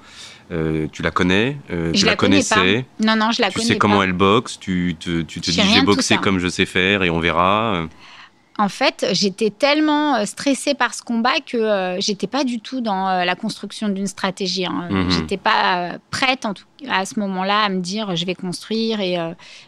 [0.50, 1.58] Euh, tu la connais,
[1.94, 2.86] tu la, connaissais.
[3.04, 5.62] Non, non, je la tu connais sais comment elle boxe, tu te, tu te dis
[5.62, 7.88] je vais boxer comme je sais faire et on verra
[8.60, 12.82] en fait, j'étais tellement euh, stressée par ce combat que euh, j'étais pas du tout
[12.82, 14.66] dans euh, la construction d'une stratégie.
[14.66, 14.88] Hein.
[14.90, 15.12] Mhm.
[15.12, 19.16] J'étais pas prête en tout, à ce moment-là à me dire je vais construire et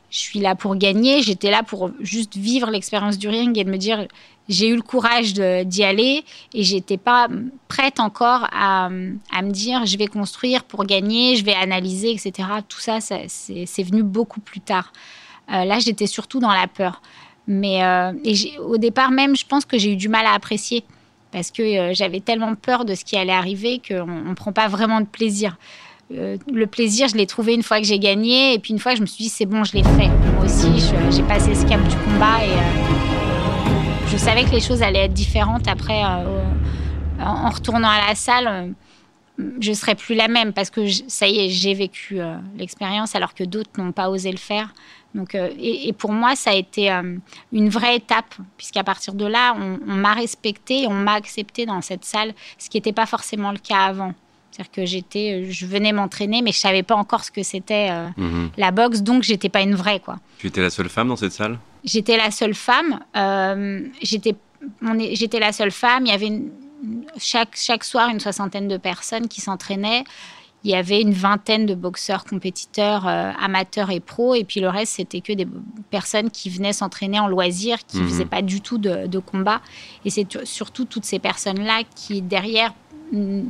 [0.10, 1.21] je suis là pour gagner.
[1.21, 4.08] J'étais là pour juste vivre l'expérience du ring et de me dire
[4.47, 6.23] j'ai eu le courage d'y aller
[6.54, 7.28] et j'étais pas
[7.67, 8.86] prête encore à,
[9.32, 12.47] à, me dire je vais construire pour gagner, je vais analyser, etc.
[12.67, 14.91] Tout ça, ça c'est venu beaucoup plus tard.
[15.47, 17.02] là, j'étais surtout dans la peur.
[17.47, 18.12] Mais euh,
[18.63, 20.84] au départ même, je pense que j'ai eu du mal à apprécier
[21.32, 24.67] parce que euh, j'avais tellement peur de ce qui allait arriver qu'on ne prend pas
[24.67, 25.58] vraiment de plaisir.
[26.12, 28.93] Euh, le plaisir, je l'ai trouvé une fois que j'ai gagné, et puis une fois
[28.93, 30.08] que je me suis dit c'est bon, je l'ai fait.
[30.08, 30.67] Moi aussi,
[31.12, 35.67] j'ai passé ce cap du combat et je savais que les choses allaient être différentes
[35.67, 36.04] après.
[36.04, 38.73] en retournant à la salle,
[39.60, 42.19] je serais plus la même parce que ça y est, j'ai vécu
[42.58, 44.73] l'expérience alors que d'autres n'ont pas osé le faire.
[45.15, 47.15] Donc, euh, et, pour moi, ça a été euh,
[47.52, 52.06] une vraie étape, puisqu'à partir de là, on, m'a respecté, on m'a accepté dans cette
[52.06, 54.13] salle, ce qui n'était pas forcément le cas avant.
[54.52, 58.08] C'est-à-dire que j'étais, je venais m'entraîner, mais je savais pas encore ce que c'était euh,
[58.17, 58.52] mhm.
[58.58, 60.19] la boxe, donc j'étais pas une vraie, quoi.
[60.38, 61.58] Tu étais la seule femme dans cette salle?
[61.84, 63.00] J'étais la seule femme.
[64.02, 64.36] j'étais,
[65.12, 66.06] j'étais la seule femme.
[66.06, 66.41] Il y avait
[67.17, 70.04] chaque, chaque soir une soixantaine de personnes qui s'entraînaient
[70.63, 74.67] il y avait une vingtaine de boxeurs compétiteurs euh, amateurs et pros, et puis le
[74.67, 75.48] reste, c'était que des
[75.89, 78.10] personnes qui venaient s'entraîner en loisir, qui ne mhm.
[78.10, 79.62] faisaient pas du tout de, combat.
[80.06, 82.74] Et c'est surtout toutes ces personnes-là qui, derrière,
[83.13, 83.45] ont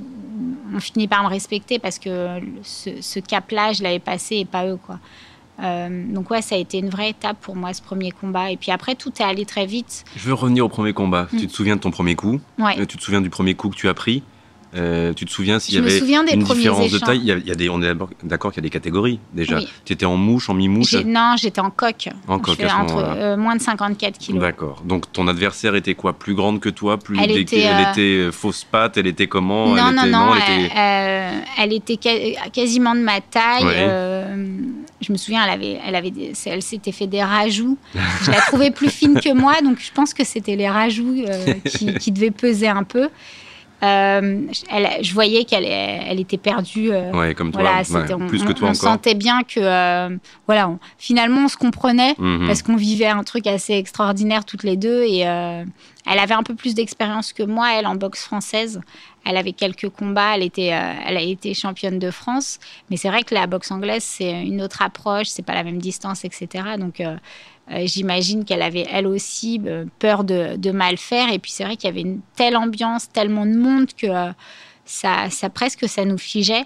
[0.80, 5.00] fini par me respecter parce que ce, cap-là, je l'avais passé et pas eux, quoi.
[5.62, 8.52] Euh, donc ouais, ça a été une vraie étape pour moi ce premier combat.
[8.52, 10.06] Et puis après, tout est allé très vite.
[10.16, 11.28] Je veux revenir au premier combat.
[11.32, 11.38] Mm.
[11.38, 12.40] Tu te souviens de ton premier coup?
[12.58, 12.80] Ouais.
[12.80, 14.24] Euh, tu te souviens du premier coup que tu as pris?
[14.76, 17.22] Euh, tu te souviens s'il y avait une différence de taille?
[17.24, 19.60] Il y a, des, On est d'accord qu'il y a des catégories déjà.
[19.86, 20.94] Tu étais en mouche, en mi-mouche?
[21.06, 22.10] Non, j'étais en coque.
[22.28, 24.42] En coque, entre euh, moins de 54 kilos.
[24.42, 24.84] D'accord.
[24.86, 26.14] Donc ton adversaire était quoi?
[26.14, 26.98] Plus grande que toi?
[26.98, 28.98] Plus Elle, était, elle était euh, fausse patte?
[28.98, 29.76] Elle était comment?
[29.76, 30.34] Non, non, non.
[30.36, 31.98] elle, était...
[32.54, 33.66] quasiment de ma taille.
[35.02, 36.14] je me souviens, elle avait, elle avait,
[36.46, 37.78] elle s'était fait des rajouts.
[38.24, 41.26] je la trouvais plus fine que moi, donc je pense que c'était les rajouts
[41.66, 43.10] qui, qui devaient peser un peu.
[43.82, 44.42] Euh,
[45.02, 46.92] je voyais qu'elle elle était perdue.
[46.92, 47.82] Euh, ouais, comme toi.
[48.28, 52.48] plus que toi on, sentait bien que, euh, voilà, finalement, on se comprenait mhm.
[52.48, 55.04] parce qu'on vivait un truc assez extraordinaire toutes les deux.
[55.04, 58.82] Et elle avait un peu plus d'expérience que moi, elle, en boxe française.
[59.26, 60.74] Elle avait quelques combats, elle, était,
[61.06, 62.60] elle a été championne de France.
[62.90, 65.78] Mais c'est vrai que la boxe anglaise, c'est une autre approche, c'est pas la même
[65.78, 66.64] distance, etc.
[66.78, 67.02] Donc,
[67.72, 71.32] euh, j'imagine qu'elle avait elle aussi euh, peur de, mal faire.
[71.32, 74.32] Et puis c'est vrai qu'il y avait une telle ambiance, tellement de monde que euh,
[74.86, 76.66] ça, ça presque ça nous figeait.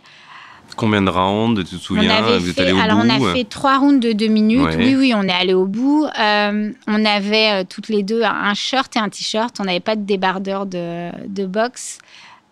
[0.77, 3.77] Combien de rounds, tu te souviens Vous êtes allé au alors on a fait trois
[3.77, 4.75] rounds de deux minutes.
[4.77, 6.07] Oui, oui, on est allé au bout.
[6.17, 9.55] on avait toutes les deux un shirt et un t-shirt.
[9.59, 11.99] On n'avait pas de débardeur de, de boxe.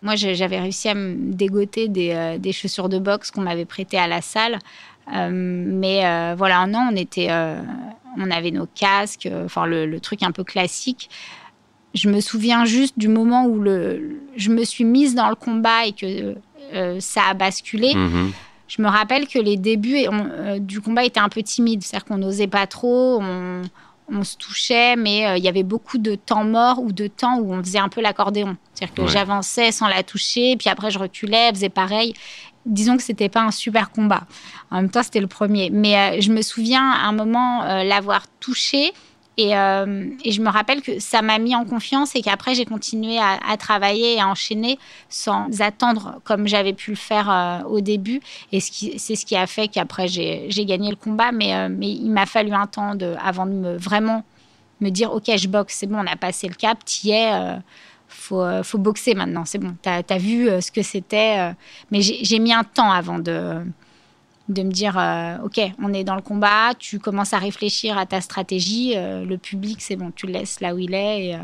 [0.02, 4.06] Moi, j'avais réussi à me dégoter des, des chaussures de boxe qu'on m'avait prêtées à
[4.06, 4.58] la salle.
[5.10, 7.28] mais voilà, non, on était
[8.18, 11.10] on avait nos casques, euh, enfin le, truc un peu classique.
[11.94, 15.86] Je me souviens juste du moment où le, je me suis mise dans le combat
[15.86, 16.36] et que
[16.74, 17.94] euh, ça a basculé.
[17.94, 18.32] Mhm.
[18.68, 22.16] Je me rappelle que les débuts euh, du combat étaient un peu timides, c'est-à-dire qu'on
[22.16, 23.62] n'osait pas trop, on,
[24.08, 27.38] on se touchait, mais euh, il y avait beaucoup de temps mort ou de temps
[27.38, 28.56] où on faisait un peu l'accordéon.
[28.74, 32.14] C'est-à-dire que j'avançais sans la toucher, puis après je reculais, faisais pareil.
[32.64, 34.22] Disons que c'était pas un super combat.
[34.70, 35.70] En même temps, c'était le premier.
[35.70, 38.92] Mais euh, je me souviens à un moment euh, l'avoir touché
[39.40, 43.18] euh, et, je me rappelle que ça m'a mis en confiance et qu'après j'ai continué
[43.18, 48.20] à, travailler et à enchaîner sans attendre comme j'avais pu le faire au début.
[48.52, 51.32] Et c'est ce qui a fait qu'après j'ai gagné le combat.
[51.32, 52.92] Mais, il m'a fallu un temps
[53.24, 54.22] avant de me vraiment
[54.80, 57.32] me dire ok je boxe, c'est bon, on a passé le cap, t'y es.
[58.14, 59.74] Faut, faut boxer maintenant, c'est bon.
[59.82, 61.52] T'as as vu ce que c'était.
[61.90, 63.64] mais j'ai mis un temps avant de,
[64.48, 68.06] de me dire euh, ok on est dans le combat tu commences à réfléchir à
[68.06, 71.38] ta stratégie euh, le public c'est bon tu le laisses là où il est euh,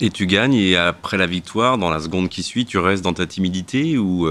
[0.00, 3.12] et, tu gagnes et après la victoire dans la seconde qui suit tu restes dans
[3.12, 4.28] ta timidité ou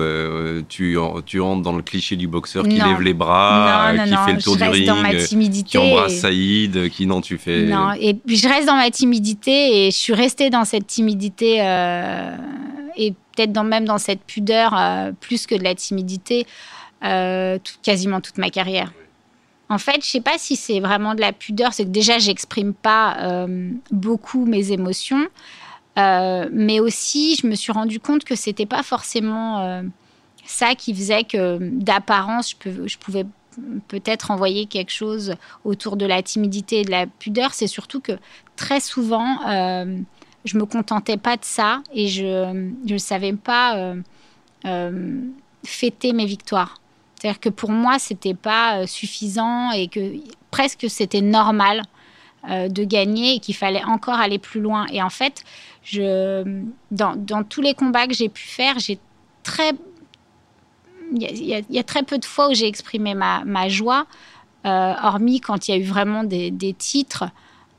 [0.69, 4.41] tu, tu rentres dans le cliché du boxeur qui lève les bras qui fait le
[4.41, 8.13] tour du ring dans ma timidité qui embrasse Saïd qui non tu fais non et
[8.13, 11.58] puis je reste dans ma timidité et je suis restée dans cette timidité
[12.99, 14.75] et peut-être dans, même dans cette pudeur
[15.19, 16.45] plus que de la timidité
[17.03, 18.91] euh, quasiment toute ma carrière.
[19.69, 22.73] En fait, je sais pas si c'est vraiment de la pudeur, c'est que déjà j'exprime
[22.73, 25.27] pas euh, beaucoup mes émotions,
[25.97, 29.84] euh, mais aussi je me suis rendu compte que c'était pas forcément
[30.45, 33.25] ça qui faisait que d'apparence je, je, pouvais
[33.89, 37.53] peut-être envoyer quelque chose autour de la timidité et de la pudeur.
[37.53, 38.13] C'est surtout que
[38.56, 39.39] très souvent
[40.45, 43.93] je me contentais pas de ça et je ne savais pas
[45.65, 46.80] fêter mes victoires.
[47.19, 50.13] C'est-à-dire que pour moi, c'était pas euh, suffisant et que
[50.51, 51.82] presque c'était normal
[52.47, 54.86] euh, de gagner et qu'il fallait encore aller plus loin.
[54.91, 55.43] Et en fait,
[56.91, 58.99] dans, tous les combats que j'ai pu faire, j'ai
[59.43, 59.71] très,
[61.12, 64.06] il y, a très peu de fois où j'ai exprimé ma, joie,
[64.65, 67.25] euh, hormis quand il y a eu vraiment des titres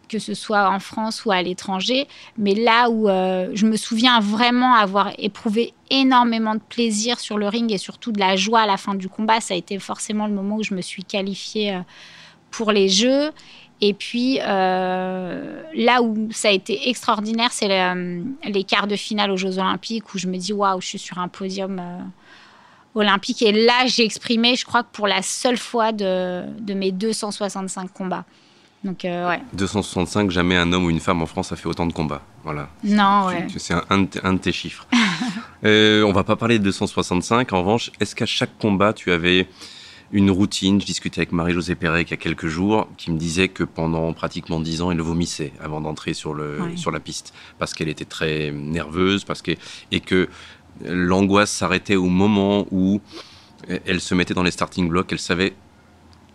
[0.08, 2.08] que ce soit en France ou à l'étranger.
[2.36, 7.48] Mais là où euh, je me souviens vraiment avoir éprouvé énormément de plaisir sur le
[7.48, 10.26] ring et surtout de la joie à la fin du combat, ça a été forcément
[10.26, 11.80] le moment où je me suis qualifiée euh,
[12.50, 13.30] pour les Jeux.
[13.80, 17.68] Et puis euh, là où ça a été extraordinaire, c'est
[18.44, 21.18] les quarts de finale aux Jeux Olympiques où je me dis waouh, je suis sur
[21.18, 21.80] un podium
[22.96, 23.40] olympique.
[23.42, 27.92] Et là, j'ai exprimé, je crois que pour la seule fois de, de mes 265
[27.92, 28.24] combats.
[28.84, 29.40] Donc, euh, ouais.
[29.54, 32.22] 265, jamais un homme ou une femme en France a fait autant de combats.
[32.44, 32.68] Voilà.
[32.84, 33.46] Non, ouais.
[33.56, 34.86] C'est un, un, de tes chiffres.
[35.64, 37.52] euh, on va pas parler de 265.
[37.52, 39.48] En revanche, est-ce qu'à chaque combat, tu avais
[40.12, 40.80] une routine?
[40.80, 44.12] Je discutais avec Marie-Josée Pérec il y a quelques jours, qui me disait que pendant
[44.12, 47.34] pratiquement 10 ans, elle vomissait avant d'entrer sur, le, sur la piste.
[47.58, 49.52] Parce qu'elle était très nerveuse parce que,
[49.90, 50.28] et que
[50.84, 53.00] l'angoisse s'arrêtait au moment où
[53.86, 55.10] elle se mettait dans les starting blocks.
[55.10, 55.54] Elle savait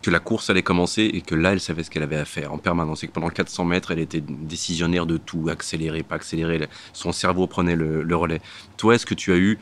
[0.04, 2.54] que la course allait commencer et que là, elle savait ce qu'elle avait à faire
[2.54, 3.04] en permanence.
[3.04, 6.68] Et que pendant 400 mètres, elle était décisionnaire de tout, accélérer, pas accélérer.
[6.92, 8.42] Son cerveau prenait le, relais.
[8.78, 9.58] Toi, est-ce que tu as eu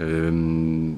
[0.00, 0.92] euh,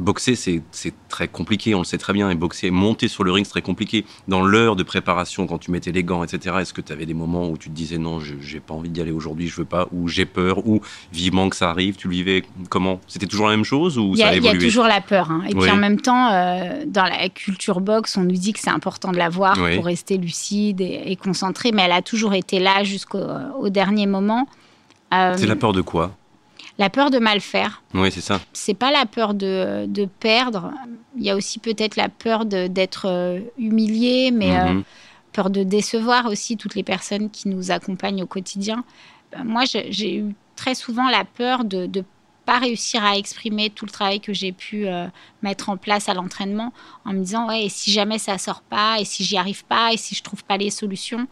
[0.00, 0.62] boxer, c'est
[1.08, 2.30] très compliqué, on le sait très bien.
[2.30, 4.04] Et boxer, monter sur le ring, c'est très compliqué.
[4.28, 7.14] Dans l'heure de préparation, quand tu mettais les gants, etc., est-ce que tu avais des
[7.14, 9.64] moments où tu te disais non, je n'ai pas envie d'y aller aujourd'hui, je veux
[9.64, 10.80] pas, ou j'ai peur, ou
[11.12, 13.00] vivement que ça arrive Tu le vivais comment?
[13.06, 15.30] C'était toujours la même chose ou ça a évolué Il y a toujours la peur.
[15.30, 15.42] Hein.
[15.48, 18.70] Et puis en même temps, euh, dans la culture boxe, on nous dit que c'est
[18.70, 22.82] important de la voir pour rester lucide et, concentré, mais elle a toujours été là
[22.82, 24.48] jusqu'au dernier moment.
[25.10, 26.12] c'est la peur de quoi?
[26.80, 27.82] La peur de mal faire.
[27.92, 28.40] Oui, c'est ça.
[28.54, 30.72] C'est pas la peur de, de, perdre.
[31.14, 34.84] Il y a aussi peut-être la peur d'être euh, humilié, mais euh, mhm.
[35.34, 38.82] peur de décevoir aussi toutes les personnes qui nous accompagnent au quotidien.
[39.36, 42.02] Euh, moi, j'ai eu très souvent la peur de ne
[42.46, 44.86] pas réussir à exprimer tout le travail que j'ai pu
[45.42, 46.72] mettre en place à l'entraînement
[47.04, 49.92] en me disant ouais et si jamais ça sort pas et si j'y arrive pas
[49.92, 51.28] et si je trouve pas les solutions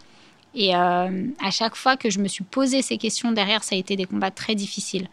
[0.55, 3.97] et à chaque fois que je me suis posé ces questions derrière ça a été
[3.97, 5.09] des combats très difficiles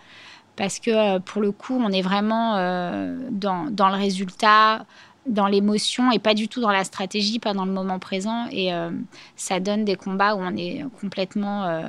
[0.56, 4.86] parce que euh, pour le coup, on est vraiment euh, dans, le résultat,
[5.26, 8.48] dans l'émotion et pas du tout dans la stratégie, pas dans le moment présent.
[8.52, 8.92] Et euh,
[9.36, 11.84] ça donne des combats où on est complètement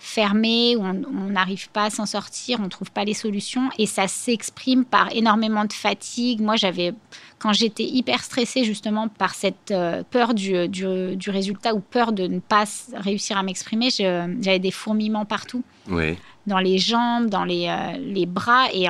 [0.00, 3.68] fermé, où on n'arrive pas à s'en sortir, on ne trouve pas les solutions.
[3.78, 6.40] Et ça s'exprime par énormément de fatigue.
[6.40, 6.94] Moi, j'avais,
[7.38, 9.72] quand j'étais hyper stressée justement par cette
[10.10, 14.70] peur du, du, du, résultat ou peur de ne pas réussir à m'exprimer, j'avais des
[14.70, 15.62] fourmillements partout.
[15.88, 18.66] Oui dans les jambes, dans les, euh, les bras.
[18.72, 18.88] Et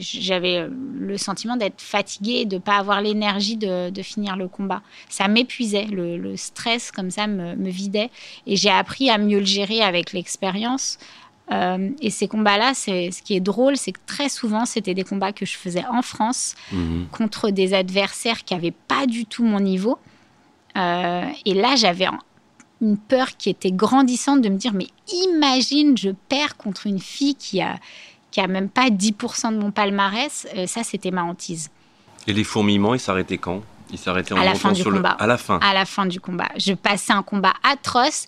[0.00, 4.82] j'avais le sentiment d'être fatiguée, de ne pas avoir l'énergie de, de, finir le combat.
[5.08, 8.10] Ça m'épuisait, le, stress comme ça me, me vidait.
[8.46, 10.98] Et j'ai appris à mieux le gérer avec l'expérience.
[11.52, 15.04] Euh, et ces combats-là, c'est ce qui est drôle, c'est que très souvent, c'était des
[15.04, 17.06] combats que je faisais en France mhm.
[17.12, 19.98] contre des adversaires qui n'avaient pas du tout mon niveau.
[20.76, 22.06] Euh, et là, j'avais
[22.80, 24.88] une peur qui était grandissante de me dire mais
[25.24, 27.76] imagine je perds contre une fille qui a
[28.36, 30.46] qui a même pas 10% de mon palmarès.
[30.66, 31.70] ça, c'était ma hantise.
[32.26, 33.62] Et les fourmillements, ils s'arrêtaient quand?
[33.90, 35.16] Ils s'arrêtaient en à la fin du combat.
[35.18, 35.58] À la fin.
[35.62, 36.48] À la fin du combat.
[36.58, 38.26] Je passais un combat atroce.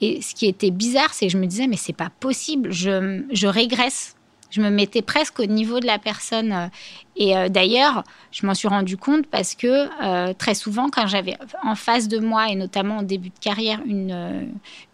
[0.00, 2.72] Et ce qui était bizarre, c'est que je me disais, mais c'est pas possible.
[2.72, 4.16] Je, je régresse.
[4.50, 6.68] Je me mettais presque au niveau de la personne.
[7.14, 11.36] Et euh, d'ailleurs, je m'en suis rendu compte parce que euh, très souvent, quand j'avais
[11.62, 14.44] en face de moi, et notamment au début de carrière, une, euh,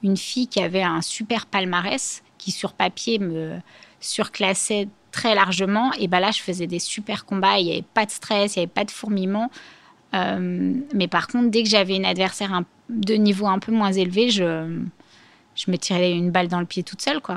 [0.03, 3.59] une fille qui avait un super palmarès, qui sur papier me
[4.01, 5.93] surclassait très largement.
[5.99, 7.59] Et ben là, je faisais des super combats.
[7.59, 9.51] Il n'y avait pas de stress, il n'y avait pas de fourmillement.
[10.15, 14.31] Euh, mais par contre, dès que j'avais une adversaire de niveau un peu moins élevé,
[14.31, 14.81] je,
[15.55, 17.37] je me tirais une balle dans le pied toute seule, quoi.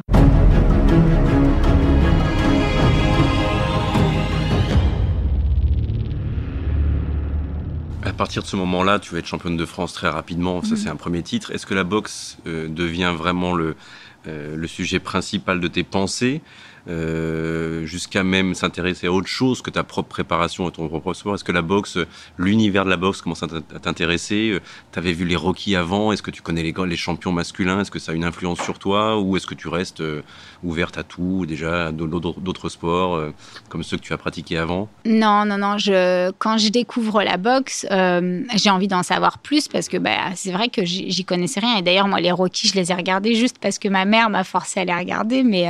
[8.06, 10.62] À partir de ce moment-là, tu vas être championne de France très rapidement.
[10.62, 10.78] Ça, mm.
[10.78, 11.52] c'est un premier titre.
[11.52, 13.76] Est-ce que la boxe euh, devient vraiment le,
[14.25, 16.41] le sujet principal de tes pensées
[16.89, 21.36] euh, jusqu'à même s'intéresser à autre chose que ta propre préparation et ton propre sport
[21.36, 21.98] Est-ce que la boxe,
[22.38, 23.48] l'univers de la boxe commence à
[23.80, 24.50] t'intéresser?
[24.52, 24.60] Euh,
[24.91, 26.12] Tu avais vu les Rocky avant?
[26.12, 27.80] Est-ce que tu connais les, les champions masculins?
[27.80, 29.17] Est-ce que ça a une influence sur toi?
[29.17, 30.22] Ou est-ce que tu restes euh,
[30.62, 33.22] ouverte à tout, déjà d'autres sports
[33.69, 34.89] comme ceux que tu as pratiqués avant?
[35.06, 35.78] Non, non, non.
[36.38, 37.86] Quand je découvre la boxe,
[38.56, 41.78] j'ai envie d'en savoir plus parce que bah, c'est vrai que j'y connaissais rien.
[41.78, 44.43] Et d'ailleurs, moi, les Rocky, je les ai regardés juste parce que ma mère m'a
[44.43, 45.43] forcé à les regarder.
[45.43, 45.67] Mais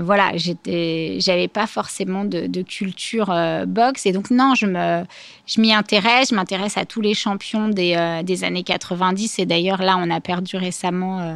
[0.00, 4.06] voilà, j'étais, j'avais pas forcément de, culture euh, boxe.
[4.06, 5.04] Et donc non, je me,
[5.48, 9.46] je m'y intéresse, je m'intéresse à tous les champions des, euh, des, années 90 et
[9.46, 11.34] d'ailleurs là, on a perdu récemment euh,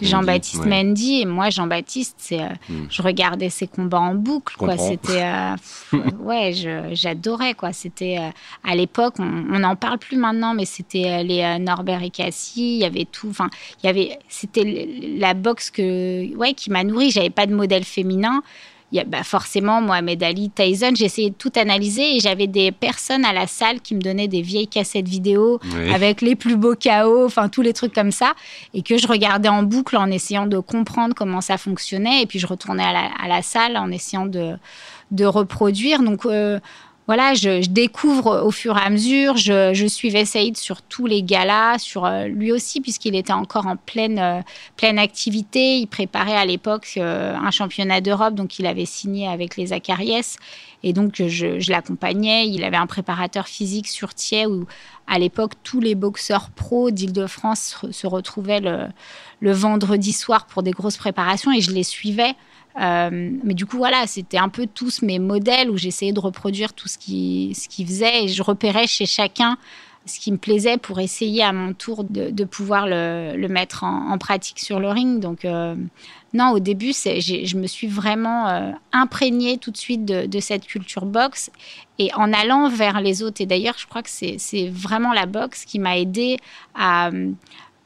[0.00, 2.86] Jean-Baptiste Mendy, et moi Jean-Baptiste, c'est, hmm.
[2.88, 4.78] je regardais ses combats en boucle, quoi.
[4.78, 5.24] C'était,
[6.20, 6.52] ouais,
[6.92, 7.72] j'adorais quoi.
[7.72, 8.18] C'était
[8.64, 12.84] à l'époque, on n'en parle plus maintenant, mais c'était les Norbert et Cassie, il y
[12.84, 13.50] avait tout, enfin,
[13.82, 17.10] il y avait, c'était la boxe que, ouais, qui m'a nourri.
[17.10, 18.42] J'avais pas de modèle féminin,
[18.92, 22.72] il y a, bah forcément Mohamed Ali, Tyson, j'essayais de tout analyser et j'avais des
[22.72, 25.60] personnes à la salle qui me donnaient des vieilles cassettes vidéo
[25.92, 28.34] avec les plus beaux chaos, enfin tous les trucs comme ça,
[28.74, 32.38] et que je regardais en boucle en essayant de comprendre comment ça fonctionnait, et puis
[32.38, 34.54] je retournais à la, salle en essayant de,
[35.10, 36.02] de reproduire.
[36.02, 36.58] Donc euh,
[37.10, 39.36] voilà, je, découvre au fur et à mesure.
[39.36, 43.74] Je, suivais Saïd sur tous les galas, sur euh, lui aussi, puisqu'il était encore en
[43.74, 44.40] pleine, euh,
[44.76, 45.78] pleine activité.
[45.78, 50.36] Il préparait à l'époque euh, un championnat d'Europe, donc il avait signé avec les Acariès.
[50.84, 52.46] Et donc, je, l'accompagnais.
[52.46, 54.66] Il avait un préparateur physique sur Thiers où,
[55.08, 60.96] à l'époque, tous les boxeurs pros d'Île-de-France se retrouvaient le vendredi soir pour des grosses
[60.96, 62.36] préparations et je les suivais.
[62.78, 66.72] Euh, mais du coup, voilà, c'était un peu tous mes modèles où j'essayais de reproduire
[66.72, 69.56] tout ce qu'ils ce qui faisait et je repérais chez chacun
[70.06, 74.16] ce qui me plaisait pour essayer à mon tour de, pouvoir le, le mettre en,
[74.18, 75.20] pratique sur le ring.
[75.20, 75.74] Donc, euh,
[76.32, 80.66] non, au début, je me suis vraiment euh, imprégnée tout de suite de, de, cette
[80.66, 81.50] culture boxe
[81.98, 83.40] et en allant vers les autres.
[83.40, 86.38] Et d'ailleurs, je crois que c'est vraiment la boxe qui m'a aidée
[86.74, 87.10] à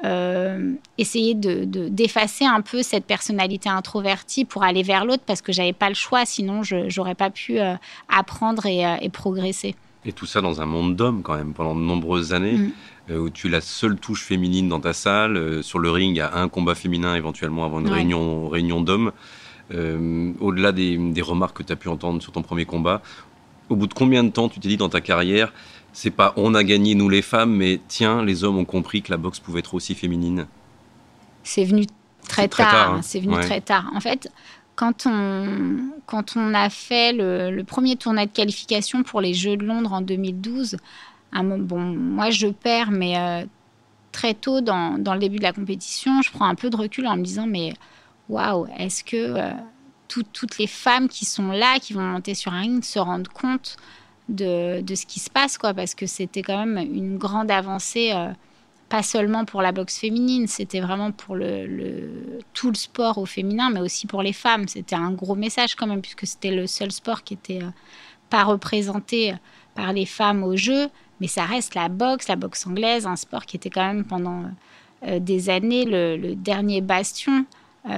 [0.05, 5.51] euh, essayer de, d'effacer un peu cette personnalité introvertie pour aller vers l'autre parce que
[5.51, 7.75] j'avais pas le choix, sinon je n'aurais pas pu euh,
[8.14, 9.75] apprendre euh, et, progresser.
[10.05, 12.59] Et tout ça dans un monde d'hommes quand même pendant de nombreuses années.
[12.59, 13.17] Mm.
[13.17, 15.62] où tu es la seule touche féminine dans ta salle.
[15.62, 19.12] sur le ring, il y a un combat féminin éventuellement avant une réunion, réunion d'hommes.
[19.71, 23.03] au-delà des, des, remarques que tu as pu entendre sur ton premier combat,
[23.69, 25.53] au bout de combien de temps tu t'es dit dans ta carrière,
[25.95, 29.11] c'est pas on a gagné nous les femmes, mais tiens, les hommes ont compris que
[29.11, 30.47] la boxe pouvait être aussi féminine
[31.45, 31.87] C'est venu
[32.29, 32.95] très tard.
[32.95, 33.03] Hein.
[33.03, 33.91] C'est venu très tard.
[33.95, 34.29] En fait,
[34.75, 39.65] quand on, quand on a fait le, premier tournoi de qualification pour les Jeux de
[39.65, 40.77] Londres en 2012,
[41.33, 43.45] bon, moi je perds, mais euh,
[44.11, 47.07] très tôt dans, dans, le début de la compétition, je prends un peu de recul
[47.07, 47.73] en me disant mais
[48.29, 49.51] waouh, est-ce que euh,
[50.09, 53.77] toutes les femmes qui sont là, qui vont monter sur un ring, se rendent compte
[54.29, 58.33] de, ce qui se passe, quoi, parce que c'était quand même une grande avancée, euh,
[58.89, 63.71] pas seulement pour la boxe féminine, c'était vraiment pour le, tout le sport au féminin,
[63.71, 64.69] mais aussi pour les femmes.
[64.69, 67.71] C'était un gros message quand même, puisque c'était le seul sport qui était euh,
[68.31, 69.35] pas représenté
[69.75, 70.89] par les femmes au jeu,
[71.21, 74.45] mais ça reste la boxe, la boxe anglaise, un sport qui était quand même pendant
[75.07, 77.45] euh, des années le, dernier bastion.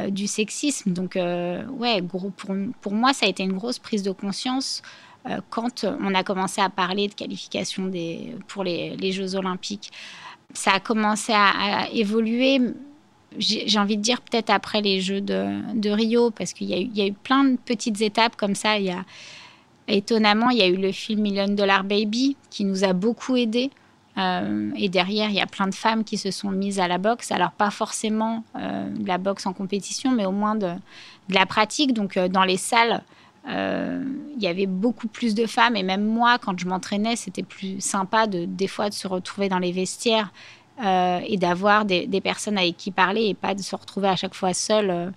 [0.08, 0.92] du sexisme.
[0.92, 4.82] Donc, ouais, gros, pour, pour, moi, ça a été une grosse prise de conscience
[5.50, 7.90] quand on a commencé à parler de qualification
[8.46, 9.90] pour les, Jeux olympiques.
[10.52, 12.60] Ça a commencé à, évoluer
[13.38, 17.12] j'ai envie de dire peut-être après les Jeux de, Rio, parce qu'il y, a eu
[17.12, 18.76] plein de petites étapes comme ça.
[19.88, 23.70] Étonnamment, il y a eu le film Million Dollar Baby qui nous a beaucoup aidés.
[24.16, 27.30] et derrière, il y a plein de femmes qui se sont mises à la boxe.
[27.30, 30.72] Alors, pas forcément de la boxe en compétition, mais au moins de
[31.28, 31.92] la pratique.
[31.92, 33.02] Donc, dans les salles,
[33.48, 35.76] il y avait beaucoup plus de femmes.
[35.76, 39.48] Et même moi, quand je m'entraînais, c'était plus sympa de, des fois de se retrouver
[39.48, 40.32] dans les vestiaires
[40.82, 44.52] et d'avoir des, personnes avec qui parler et pas de se retrouver à chaque fois
[44.52, 45.12] seule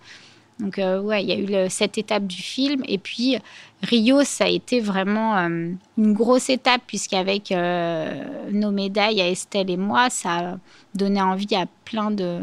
[0.59, 2.83] donc, euh, ouais, il y a eu cette étape du film.
[2.87, 3.37] Et puis,
[3.81, 9.69] Rio, ça a été vraiment euh, une grosse étape, puisqu'avec euh, nos médailles à Estelle
[9.69, 10.57] et moi, ça a
[10.95, 12.41] donné envie à plein de,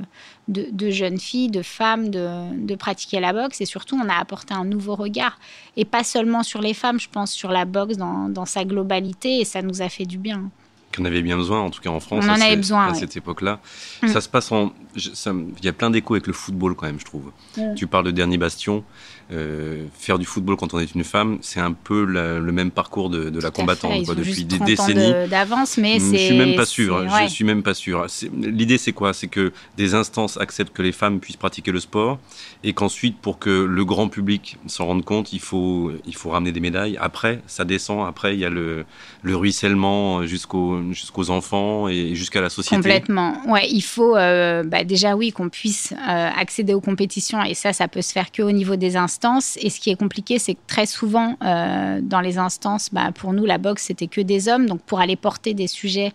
[0.49, 3.61] de, jeunes filles, de femmes de, de, pratiquer la boxe.
[3.61, 5.39] Et surtout, on a apporté un nouveau regard.
[5.77, 9.41] Et pas seulement sur les femmes, je pense, sur la boxe dans, dans sa globalité.
[9.41, 10.51] Et ça nous a fait du bien
[10.97, 12.25] qu'on avait bien besoin, en tout cas en France.
[12.27, 12.89] On en avait besoin.
[12.89, 13.61] À cette époque-là.
[14.03, 14.09] Mm.
[14.09, 14.73] Ça se passe en.
[14.97, 17.31] Il y a plein d'échos avec le football quand même, je trouve.
[17.57, 17.75] Mm.
[17.75, 18.85] Tu parles de Dernier Bastion.
[19.33, 23.11] Euh, faire du football quand on est une femme, c'est un peu le même parcours
[23.11, 25.29] de, la combattante quoi, depuis des décennies.
[25.29, 26.17] D'avance, mais c'est.
[26.17, 27.05] Je suis même pas sûr.
[27.09, 28.07] Je suis même pas sûr.
[28.41, 29.13] L'idée, c'est quoi?
[29.13, 32.21] C'est que des instances acceptent que les femmes puissent pratiquer le sport
[32.63, 36.53] et qu'ensuite, pour que le grand public s'en rende compte, il faut il faut ramener
[36.53, 36.97] des médailles.
[37.01, 38.07] Après, ça descend.
[38.07, 38.85] Après, il y a le,
[39.23, 42.77] le ruissellement jusqu'aux jusqu'aux enfants et jusqu'à la société.
[42.77, 43.43] Complètement.
[43.49, 47.73] Ouais, il faut euh, bah, déjà oui qu'on puisse euh, accéder aux compétitions et ça,
[47.73, 49.16] ça peut se faire que au niveau des instances
[49.57, 53.33] et ce qui est compliqué, c'est que très souvent, euh, dans les instances, bah, pour
[53.33, 54.67] nous, la boxe, c'était que des hommes.
[54.67, 56.13] Donc, pour aller porter des sujets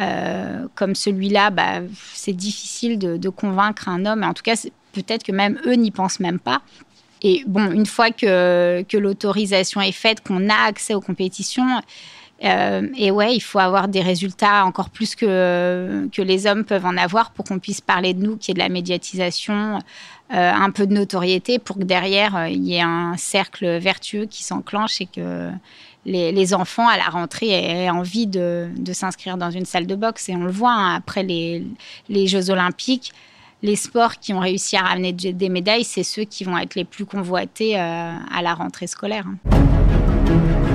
[0.00, 1.80] euh, comme celui-là, bah,
[2.14, 4.22] c'est difficile de, convaincre un homme.
[4.24, 4.56] En tout cas,
[4.92, 6.62] peut-être que même eux n'y pensent même pas.
[7.22, 11.82] Et bon, une fois que, l'autorisation est faite, qu'on a accès aux compétitions,
[12.44, 16.96] euh, et ouais, il faut avoir des résultats encore plus que les hommes peuvent en
[16.96, 19.80] avoir pour qu'on puisse parler de nous, qu'il y ait de la médiatisation,
[20.32, 24.26] euh, un peu de notoriété, pour que derrière, euh, il y ait un cercle vertueux
[24.26, 25.50] qui s'enclenche et que
[26.04, 30.28] les, enfants, à la rentrée, aient envie de, s'inscrire dans une salle de boxe.
[30.28, 33.12] Et on le voit, hein, après les, Jeux olympiques,
[33.62, 36.84] les sports qui ont réussi à ramener des médailles, c'est ceux qui vont être les
[36.84, 39.24] plus convoités à la rentrée scolaire.
[39.26, 40.67] Hein.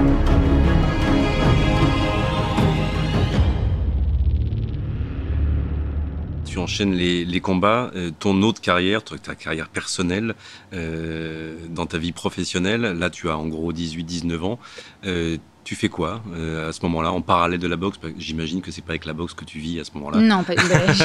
[6.54, 10.36] Tu enchaînes les, combats, euh, ton autre carrière, ta carrière personnelle,
[10.74, 14.60] euh, dans ta vie professionnelle, là tu as en gros 18-19 ans,
[15.04, 16.22] euh, tu fais quoi
[16.68, 17.98] à ce moment-là en parallèle de la boxe?
[18.20, 20.20] J'imagine que c'est pas avec la boxe que tu vis à ce moment-là.
[20.20, 20.54] Non, bah,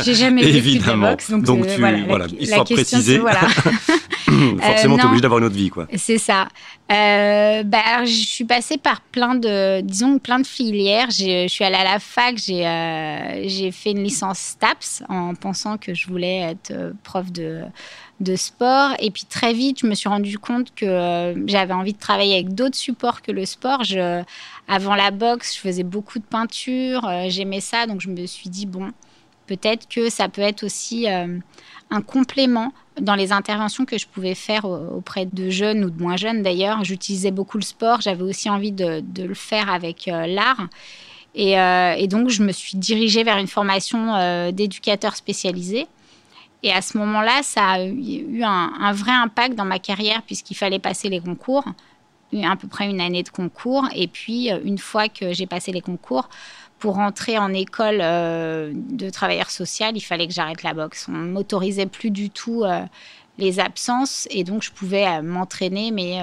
[0.04, 1.30] j'ai jamais vécu de la boxe.
[1.30, 3.18] Donc, donc tu, voilà, voilà histoire précisée.
[3.18, 3.40] Voilà.
[4.60, 5.86] Forcément, tu es obligé d'avoir une autre vie, quoi.
[5.96, 6.48] C'est ça.
[6.90, 11.10] Euh, bah, je suis passée par plein de, disons, plein de filières.
[11.10, 15.94] Je suis allée à la fac, j'ai euh, fait une licence STAPS en pensant que
[15.94, 17.62] je voulais être euh, prof de,
[18.20, 18.92] de sport.
[19.00, 22.34] Et puis très vite, je me suis rendu compte que euh, j'avais envie de travailler
[22.34, 23.84] avec d'autres supports que le sport.
[23.84, 24.22] Je,
[24.66, 28.66] avant la boxe, je faisais beaucoup de peinture, j'aimais ça, donc je me suis dit,
[28.66, 28.90] bon,
[29.46, 31.06] peut-être que ça peut être aussi
[31.90, 36.16] un complément dans les interventions que je pouvais faire auprès de jeunes ou de moins
[36.16, 36.84] jeunes d'ailleurs.
[36.84, 40.68] J'utilisais beaucoup le sport, j'avais aussi envie de, le faire avec euh, l'art.
[41.36, 45.86] Euh, et, donc, je me suis dirigée vers une formation euh, d'éducateur spécialisé.
[46.62, 50.56] Et à ce moment-là, ça a eu un, un, vrai impact dans ma carrière puisqu'il
[50.56, 51.64] fallait passer les concours,
[52.42, 53.86] à peu près une année de concours.
[53.94, 56.28] Et puis, une fois que j'ai passé les concours,
[56.78, 61.06] pour entrer en école euh, de travailleur social, il fallait que j'arrête la boxe.
[61.08, 62.82] On ne m'autorisait plus du tout euh,
[63.36, 66.22] les absences et donc je pouvais euh, m'entraîner, mais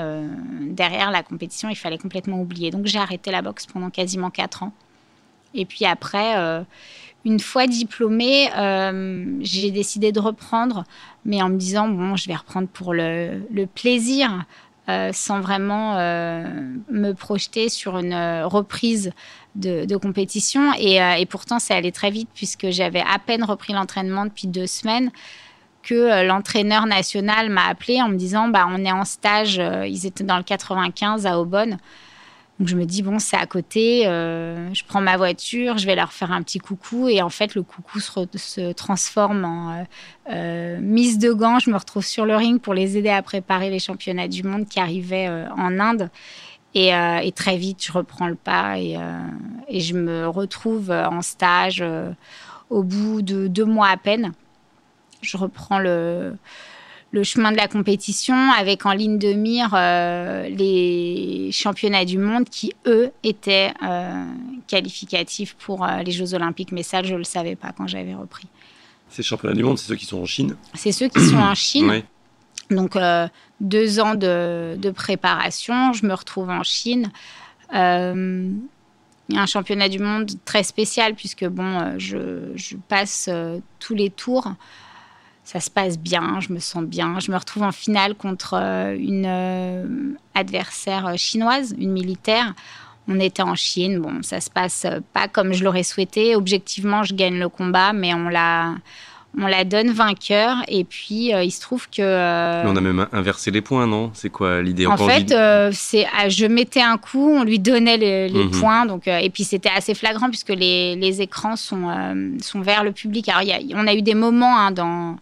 [0.69, 2.71] derrière la compétition, il fallait complètement oublier.
[2.71, 4.71] Donc j'ai arrêté la boxe pendant quasiment quatre ans.
[5.53, 6.35] Et puis après,
[7.23, 8.49] une fois diplômée,
[9.39, 10.83] j'ai décidé de reprendre,
[11.23, 14.43] mais en me disant, bon, je vais reprendre pour le plaisir.
[14.87, 19.11] Sans vraiment me projeter sur une reprise
[19.55, 20.71] de, compétition.
[20.71, 24.67] Euh, et, pourtant, ça allait très vite puisque j'avais à peine repris l'entraînement depuis deux
[24.67, 25.11] semaines
[25.83, 29.87] que euh, l'entraîneur national m'a appelé en me disant bah, on est en stage, euh,
[29.87, 31.77] ils étaient dans le 95 à Aubonne.
[32.59, 36.13] Donc je me dis bon c'est à côté, je prends ma voiture, je vais leur
[36.13, 39.85] faire un petit coucou et en fait le coucou se, transforme en
[40.79, 41.59] mise de gants.
[41.59, 44.69] Je me retrouve sur le ring pour les aider à préparer les championnats du monde
[44.69, 45.27] qui arrivaient
[45.57, 46.09] en Inde
[46.75, 49.19] euh, et, très vite, je reprends le pas et, euh,
[49.69, 52.11] je me retrouve en stage euh,
[52.69, 54.33] au bout de deux mois à peine.
[55.21, 56.35] Je reprends le,
[57.15, 59.69] le chemin de la compétition avec en ligne de mire
[60.49, 63.73] les championnats du monde qui, eux, étaient
[64.67, 66.73] qualificatifs pour les Jeux olympiques.
[66.73, 68.47] Mais ça, je ne le savais pas quand j'avais repris.
[69.09, 71.55] Ces championnats du monde, c'est ceux qui sont en Chine C'est ceux qui sont en
[71.67, 71.89] Chine.
[71.89, 72.03] Oui.
[72.69, 73.27] Donc, euh,
[73.61, 77.11] deux ans de, préparation, je me retrouve en Chine.
[77.73, 78.49] Euh,
[79.33, 83.29] un championnat du monde très spécial puisque bon, je, je passe
[83.79, 84.51] tous les tours
[85.45, 87.19] ça se passe bien, je me sens bien.
[87.19, 89.85] Je me retrouve en finale contre euh, une euh,
[90.33, 92.55] adversaire euh, chinoise, une militaire.
[93.07, 93.99] On était en Chine.
[93.99, 96.35] Bon, ça se passe pas comme je l'aurais souhaité.
[96.35, 98.73] Objectivement, je gagne le combat, mais on la,
[99.37, 100.57] on la donne vainqueur.
[100.67, 102.01] Et puis, il se trouve que.
[102.65, 104.11] on a même inversé les points, non?
[104.13, 105.33] C'est quoi l'idée En fait,
[105.73, 108.51] c'est, ah, je mettais un coup, on lui donnait les, mhm.
[108.51, 108.85] points.
[108.85, 111.87] Donc, et puis, c'était assez flagrant puisque les, les écrans sont,
[112.41, 113.29] sont vers le public.
[113.29, 115.17] Alors, y a, on a eu des moments hein, dans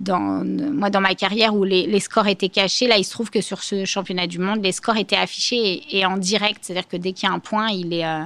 [0.00, 3.40] dans, moi, dans ma carrière où les, scores étaient cachés, là, il se trouve que
[3.40, 6.60] sur ce championnat du monde, les scores étaient affichés et, en direct.
[6.62, 8.24] C'est-à-dire que dès qu'il y a un point, il est, euh,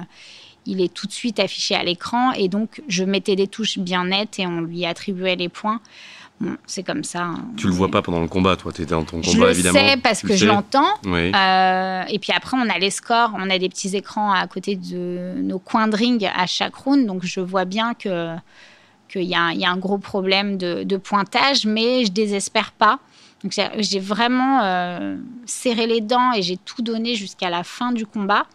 [0.65, 2.31] il est tout de suite affiché à l'écran.
[2.33, 5.79] Et donc, je mettais des touches bien nettes et on lui attribuait les points.
[6.39, 7.23] Bon, c'est comme ça.
[7.23, 7.45] Hein.
[7.57, 9.79] Tu le vois pas pendant le combat, toi, tu étais dans ton combat, évidemment.
[9.79, 10.89] Je sais parce que je l'entends.
[11.05, 14.75] Euh, et puis après, on a les scores, on a des petits écrans à côté
[14.75, 17.05] de nos coins de ring à chaque round.
[17.05, 18.35] Donc, je vois bien que
[19.13, 22.99] qu'il y, a un gros problème de, pointage, mais je désespère pas.
[23.43, 28.05] Donc j'ai vraiment euh, serré les dents et j'ai tout donné jusqu'à la fin du
[28.05, 28.45] combat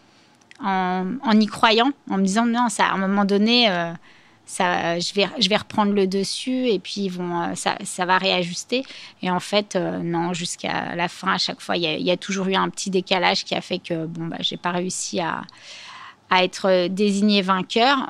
[0.60, 3.92] en, y croyant, en me disant non, ça, à un moment donné, euh,
[4.46, 8.06] ça, je, vais, je vais reprendre le dessus et puis ils vont, euh, ça, ça,
[8.06, 8.84] va réajuster.
[9.22, 12.54] Et en fait, non, jusqu'à la fin, à chaque fois, il y, a, toujours eu
[12.54, 15.42] un petit décalage qui a fait que bon, bah, j'ai pas réussi à,
[16.30, 18.08] à être désigné vainqueur.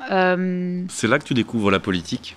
[0.88, 2.36] C'est là que tu découvres la politique?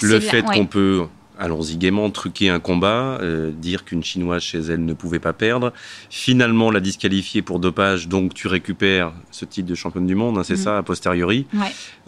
[0.00, 1.08] Le fait qu'on peut,
[1.38, 5.72] allons-y gaiement, truquer un combat, euh, dire qu'une Chinoise chez elle ne pouvait pas perdre,
[6.10, 10.42] finalement la disqualifier pour dopage, donc tu récupères ce titre de championne du monde, hein,
[10.42, 10.64] c'est mm.
[10.64, 11.46] ça, a posteriori.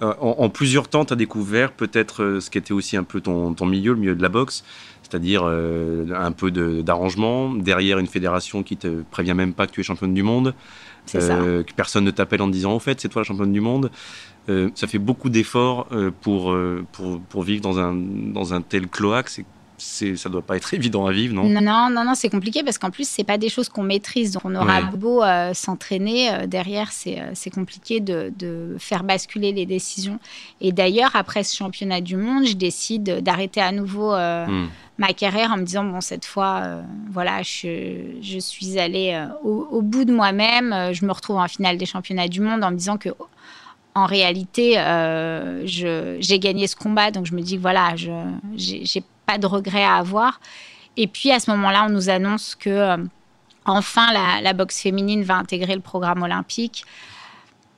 [0.02, 3.20] Euh, en, plusieurs temps, tu as découvert peut-être euh, ce qui était aussi un peu
[3.20, 4.64] ton, ton, milieu, le milieu de la boxe,
[5.02, 9.82] c'est-à-dire un peu d'arrangement, derrière une fédération qui te prévient même pas que tu es
[9.82, 10.54] championne du monde.
[11.12, 13.90] que personne ne t'appelle en disant au fait c'est toi la championne du monde
[14.50, 18.62] euh, ça fait beaucoup d'efforts euh, pour, euh, pour, pour, vivre dans un, dans un
[18.62, 19.30] tel cloaque.
[19.78, 21.48] C'est, ça doit pas être évident à vivre, non?
[21.48, 24.32] Non, non, non, c'est compliqué parce qu'en plus, c'est pas des choses qu'on maîtrise.
[24.32, 25.22] Donc, on aura beau
[25.54, 30.18] s'entraîner, derrière, c'est, c'est compliqué de, de, faire basculer les décisions.
[30.60, 34.68] Et d'ailleurs, après ce championnat du monde, je décide d'arrêter à nouveau hmm.
[34.98, 39.80] ma carrière en me disant, bon, cette fois, voilà, je, je, suis allée au, au,
[39.80, 40.92] bout de moi-même.
[40.92, 43.08] Je me retrouve en finale des championnats du monde en me disant que
[43.94, 49.04] en réalité, euh, j'ai gagné ce combat, donc je me dis que voilà, je n'ai
[49.26, 50.40] pas de regrets à avoir.
[50.96, 52.96] Et puis à ce moment-là, on nous annonce que euh,
[53.64, 54.12] enfin
[54.42, 56.84] la, boxe féminine va intégrer le programme olympique.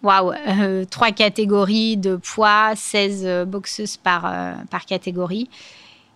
[0.03, 4.33] Waouh, euh, trois catégories de poids, 16 boxeuses par,
[4.71, 5.49] par catégorie.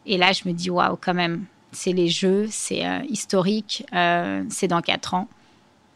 [0.05, 4.83] Et là, je me dis waouh, quand même, c'est les jeux, c'est historique, c'est dans
[4.83, 5.29] quatre ans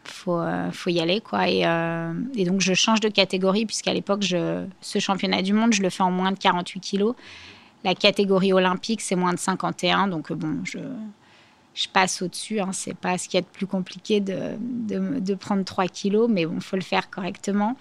[0.05, 1.21] faut, euh, faut y aller.
[1.21, 1.47] quoi.
[1.49, 5.91] Euh, et, donc, je change de catégorie, puisqu'à l'époque, ce championnat du monde, je le
[5.91, 7.15] fais en moins de 48 kilos.
[7.85, 10.09] La catégorie olympique, c'est moins de 51.
[10.09, 10.79] Donc, euh, bon, je,
[11.75, 12.61] je passe au-dessus.
[12.61, 12.71] Hein.
[12.73, 16.61] C'est pas ce qu'il y a de plus compliqué de, prendre 3 kilos, mais bon,
[16.61, 17.77] faut le faire correctement.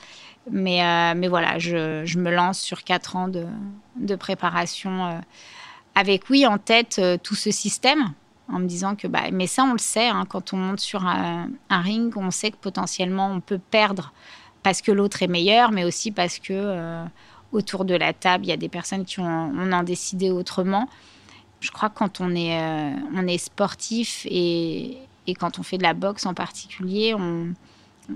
[0.52, 5.22] Mais, mais voilà, je, me lance sur 4 ans de préparation
[5.94, 8.14] avec, oui, en tête tout ce système
[8.52, 11.06] en me disant que, bah, mais ça, on le sait, hein, quand on monte sur
[11.06, 14.14] un, ring, on sait que potentiellement on peut perdre
[14.64, 17.04] parce que l'autre est meilleur, mais aussi parce que euh,
[17.52, 20.90] autour de la table, il y a des personnes qui ont, on en décidé autrement.
[21.62, 24.98] Je crois que quand on est, euh, on est sportif et,
[25.28, 27.54] et, quand on fait de la boxe en particulier, on,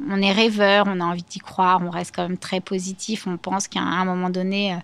[0.10, 3.38] on est rêveur, on a envie d'y croire, on reste quand même très positif, on
[3.38, 4.78] pense qu'à un moment donné, euh,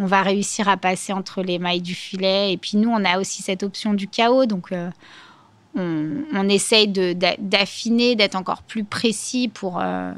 [0.00, 2.52] on va réussir à passer entre les mailles du filet.
[2.52, 4.90] Et puis nous, on a aussi cette option du chaos, donc euh,
[5.76, 10.12] on, essaye d'affiner, d'être encore plus précis pour, euh,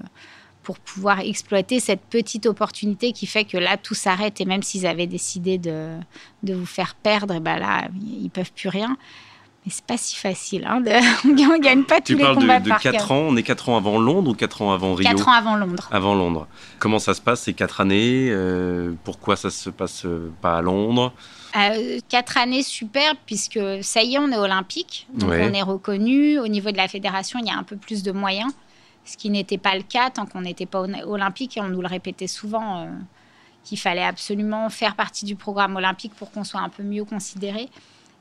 [0.62, 4.40] pour pouvoir exploiter cette petite opportunité qui fait que là, tout s'arrête.
[4.40, 5.96] Et même s'ils avaient décidé de,
[6.44, 8.96] de vous faire perdre, et ben là, ils peuvent plus rien.
[9.64, 10.66] Mais c'est pas si facile.
[10.66, 10.82] Hein,
[11.24, 13.26] on gagne pas tous les combats de, de 4 ans.
[13.28, 15.88] On est 4 ans avant Londres ou 4 ans avant Rio 4 ans avant Londres.
[15.92, 16.48] Avant Londres.
[16.80, 20.62] Comment ça se passe ces 4 années euh, Pourquoi ça se passe euh, pas à
[20.62, 21.12] Londres?
[21.56, 25.06] Euh, 4 années super puisque ça y est, on est olympique.
[25.14, 26.38] Donc on est reconnu.
[26.40, 28.52] Au niveau de la fédération, il y a un peu plus de moyens.
[29.04, 31.88] Ce qui n'était pas le cas tant qu'on n'était pas olympique et on nous le
[31.88, 32.86] répétait souvent euh,
[33.64, 37.68] qu'il fallait absolument faire partie du programme olympique pour qu'on soit un peu mieux considéré.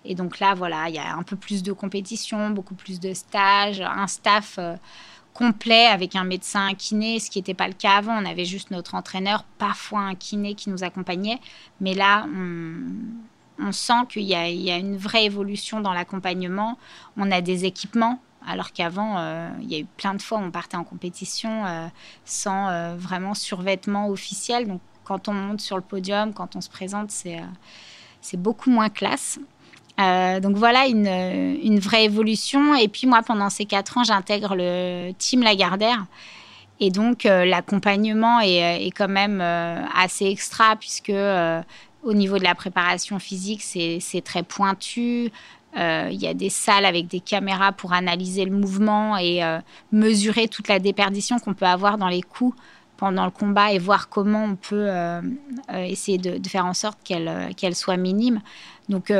[0.05, 3.13] Et donc là, voilà, il y a un peu plus de compétition, beaucoup plus de
[3.13, 4.75] stages, un staff euh,
[5.33, 8.13] complet avec un médecin, un kiné, ce qui n'était pas le cas avant.
[8.13, 11.39] On avait juste notre entraîneur, parfois un kiné qui nous accompagnait.
[11.79, 12.27] Mais là,
[13.59, 16.77] on, sent qu'il y, a une vraie évolution dans l'accompagnement.
[17.15, 18.19] On a des équipements.
[18.45, 19.19] Alors qu'avant,
[19.61, 21.63] il y a eu plein de fois où on partait en compétition
[22.25, 24.67] sans vraiment survêtement officiel.
[24.67, 29.39] Donc quand on monte sur le podium, quand on se présente, c'est beaucoup moins classe.
[29.97, 32.75] Donc voilà une, une, vraie évolution.
[32.75, 36.05] Et puis moi, pendant ces quatre ans, j'intègre le team Lagardère.
[36.79, 41.13] Et donc l'accompagnement est, quand même assez extra puisque
[42.03, 45.31] au niveau de la préparation physique, c'est très pointu.
[45.77, 49.59] Euh, il y a des salles avec des caméras pour analyser le mouvement et euh,
[49.91, 52.57] mesurer toute la déperdition qu'on peut avoir dans les coups
[52.97, 55.21] pendant le combat et voir comment on peut euh,
[55.69, 58.41] essayer de, faire en sorte qu'elle soit minime.
[58.89, 59.13] Donc,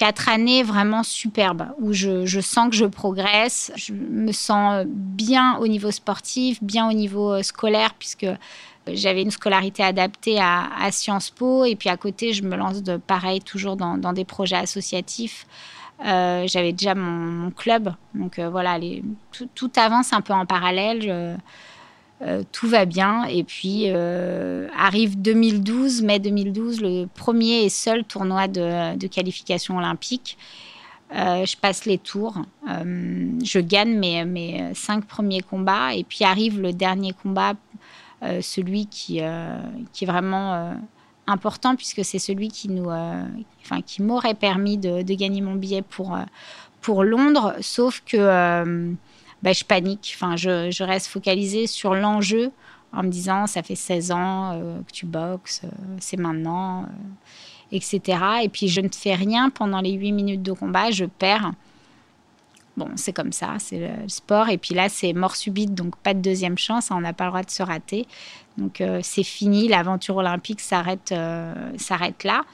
[0.00, 5.68] quatre années vraiment superbes où je, sens que je progresse, je me sens bien au
[5.68, 8.26] niveau sportif, bien au niveau scolaire, puisque
[8.86, 12.96] j'avais une scolarité adaptée à, Sciences Po et puis à côté, je me lance de
[12.96, 15.46] pareil toujours dans, des projets associatifs.
[16.06, 18.78] Euh, j'avais déjà mon, club, donc euh, voilà,
[19.54, 21.38] tout, avance un peu en parallèle.
[22.22, 23.24] Euh, tout va bien.
[23.24, 30.36] Et puis arrive 2012, mai 2012, le premier et seul tournoi de, de qualification olympique.
[31.12, 32.34] je passe les tours,
[32.66, 37.54] je gagne mes, mes cinq premiers combats et puis arrive le dernier combat
[38.22, 39.58] euh, celui qui, euh,
[39.94, 40.74] qui est vraiment euh,
[41.26, 46.18] important puisque c'est celui qui nous, enfin, qui m'aurait permis de, gagner mon billet pour,
[46.82, 48.94] pour Londres, sauf que
[49.42, 50.12] bah, je panique.
[50.16, 52.50] Enfin, je, reste focalisée sur l'enjeu
[52.92, 55.62] en me disant ça fait 16 ans que tu boxes,
[56.00, 56.86] c'est maintenant,
[57.70, 58.18] etc.
[58.42, 61.52] Et puis je ne fais rien pendant les 8 minutes de combat, je perds.
[62.76, 64.48] Bon, c'est comme ça, c'est le sport.
[64.48, 66.90] Et puis là, c'est mort subite, donc pas de deuxième chance.
[66.90, 68.06] On n'a pas le droit de se rater.
[68.56, 72.44] Donc euh, c'est fini, l'aventure olympique s'arrête euh, s'arrête là.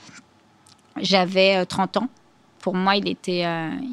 [1.01, 2.09] J'avais 30 euh, ans.
[2.66, 3.44] Pour moi, il était,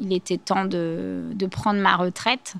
[0.02, 2.54] il était temps de, de, prendre ma retraite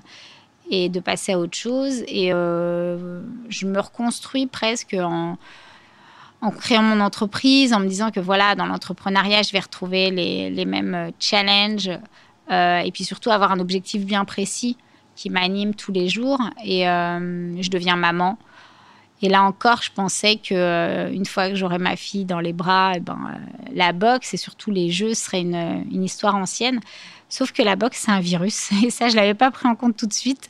[0.71, 2.05] et de passer à autre chose.
[2.07, 5.37] Et je me reconstruis presque en,
[6.39, 10.49] en créant mon entreprise, en me disant que voilà, dans l'entrepreneuriat, je vais retrouver les,
[10.49, 11.89] les mêmes challenges,
[12.51, 14.77] euh, et puis surtout avoir un objectif bien précis
[15.15, 16.39] qui m'anime tous les jours.
[16.63, 18.37] Et euh, je deviens maman.
[19.21, 22.53] Et là encore, je pensais que euh, une fois que j'aurais ma fille dans les
[22.53, 23.39] bras, eh ben,
[23.73, 26.79] la boxe et surtout les jeux seraient une, une histoire ancienne.
[27.29, 28.71] Sauf que la boxe, c'est un virus.
[28.83, 30.49] Et ça, je l'avais pas pris en compte tout de suite.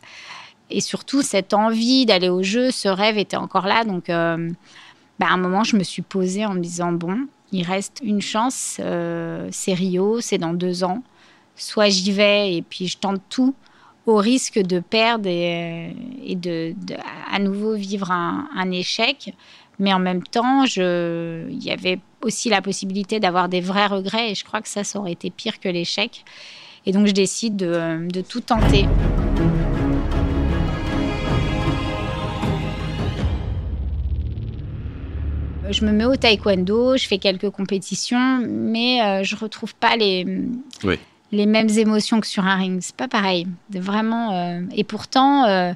[0.69, 3.83] Et surtout, cette envie d'aller au jeu, ce rêve était encore là.
[3.83, 8.01] Donc, bah, à un moment, je me suis posée en me disant, bon, il reste
[8.03, 8.81] une chance,
[9.51, 11.01] c'est Rio, c'est dans deux ans
[11.55, 13.55] soit j'y vais et puis je tente tout
[14.05, 15.93] au risque de perdre et,
[16.35, 16.73] de,
[17.31, 19.33] à nouveau vivre un, échec.
[19.79, 24.31] Mais en même temps, je, il y avait aussi la possibilité d'avoir des vrais regrets
[24.31, 26.23] et je crois que ça, ça aurait été pire que l'échec.
[26.85, 28.85] Et donc je décide de, de tout tenter.
[35.69, 40.25] Je me mets au taekwondo, je fais quelques compétitions, mais euh, je retrouve pas les,
[40.83, 40.99] oui
[41.31, 42.79] les mêmes émotions que sur un ring.
[42.81, 43.47] C'est pas pareil.
[43.69, 44.33] Vraiment.
[44.33, 45.73] Euh, et pourtant, euh,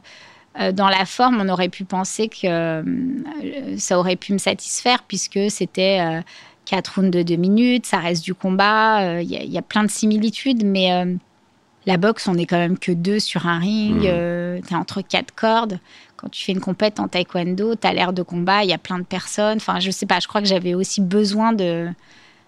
[0.60, 2.84] euh, dans la forme, on aurait pu penser que
[3.78, 6.22] ça aurait pu me satisfaire puisque c'était
[6.66, 9.22] quatre rounds de deux minutes, ça reste du combat.
[9.22, 10.89] Il y, a plein de similitudes, mais
[11.86, 13.97] la boxe, on est quand même que deux sur un ring.
[13.97, 14.62] Mmh.
[14.68, 15.80] tu es entre quatre cordes.
[16.18, 18.78] Quand tu fais une compète en taekwondo, tu as l'air de combat, il y a
[18.78, 19.58] plein de personnes.
[19.58, 21.88] Enfin, je sais pas, je crois que j'avais aussi besoin de,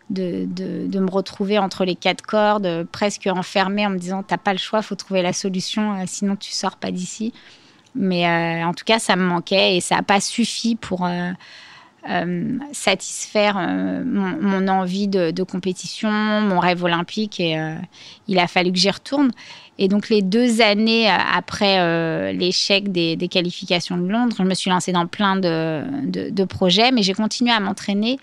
[0.10, 4.60] de, me retrouver entre les quatre cordes, presque enfermée en me disant t'as pas le
[4.60, 7.34] choix, faut trouver la solution, euh, sinon tu sors pas d'ici.
[7.95, 11.32] Mais euh, en tout cas, ça me manquait et ça n'a pas suffi pour euh,
[12.72, 17.41] satisfaire mon, envie de, compétition, mon rêve olympique.
[17.41, 17.58] Et
[18.30, 19.32] il a fallu que j'y retourne.
[19.78, 24.93] Et donc les deux années après l'échec des, qualifications de Londres, je me suis lancée
[24.93, 28.20] dans plein de projets, mais j'ai continué à m'entraîner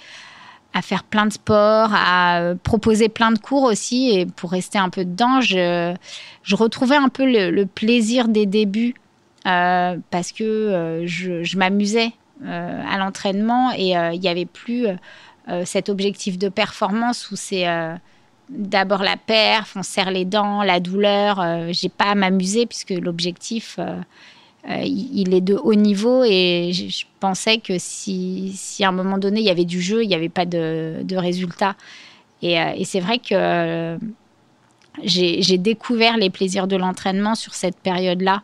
[0.75, 4.11] à faire plein de sports, à euh, proposer plein de cours aussi.
[4.11, 5.95] Et pour rester un peu dedans, je,
[6.53, 8.95] retrouvais un peu le, plaisir des débuts
[9.47, 12.13] euh, parce que euh, je, m'amusais
[12.45, 14.87] à l'entraînement et il n'y avait plus
[15.65, 17.67] cet objectif de performance où c'est
[18.49, 21.45] d'abord la perf, on serre les dents, la douleur.
[21.71, 23.81] J'ai pas à m'amuser puisque l'objectif
[24.69, 29.17] euh, il est de haut niveau et je, pensais que si, si, à un moment
[29.17, 31.75] donné il y avait du jeu, il n'y avait pas de, de résultat.
[32.43, 33.99] Et, euh, c'est vrai que euh,
[35.03, 38.43] j'ai découvert les plaisirs de l'entraînement sur cette période-là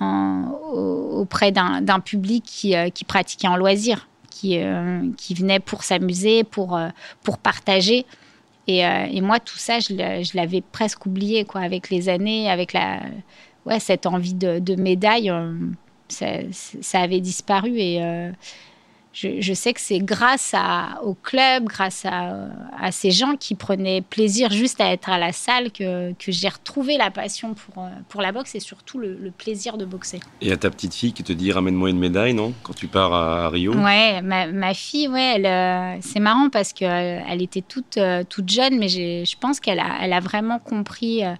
[0.00, 6.78] auprès d'un public qui, pratiquait en loisir, qui, venait pour s'amuser, pour,
[7.22, 8.04] pour partager.
[8.66, 13.00] Et, moi, tout ça, je l'avais presque oublié, quoi, avec les années, avec la,
[13.66, 15.32] ouais, cette envie de, de médaille,
[16.08, 17.78] ça, ça, avait disparu.
[17.78, 18.00] Et
[19.14, 20.54] je, sais que c'est grâce
[21.04, 25.70] au club, grâce à, ces gens qui prenaient plaisir juste à être à la salle
[25.70, 30.20] que, j'ai retrouvé la passion pour, pour la boxe et surtout le, plaisir de boxer.
[30.40, 32.52] Et à ta petite fille qui te dit ramène-moi une médaille, non?
[32.62, 33.72] Quand tu pars à, Rio?
[33.74, 38.78] Ouais, ma, fille, ouais, euh, c'est marrant parce qu'elle elle était toute, euh, toute jeune,
[38.78, 41.24] mais je pense qu'elle a, elle a vraiment compris.
[41.24, 41.34] Euh,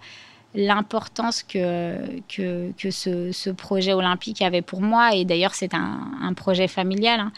[0.54, 1.96] l'importance que,
[2.28, 5.14] que, que ce, ce, projet olympique avait pour moi.
[5.14, 7.20] Et d'ailleurs, c'est un, un, projet familial.
[7.20, 7.32] Hein.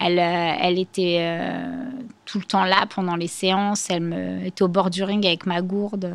[0.00, 1.90] Elle, euh, elle était euh,
[2.24, 3.88] tout le temps là pendant les séances.
[3.88, 6.12] Elle était au bord du ring avec ma gourde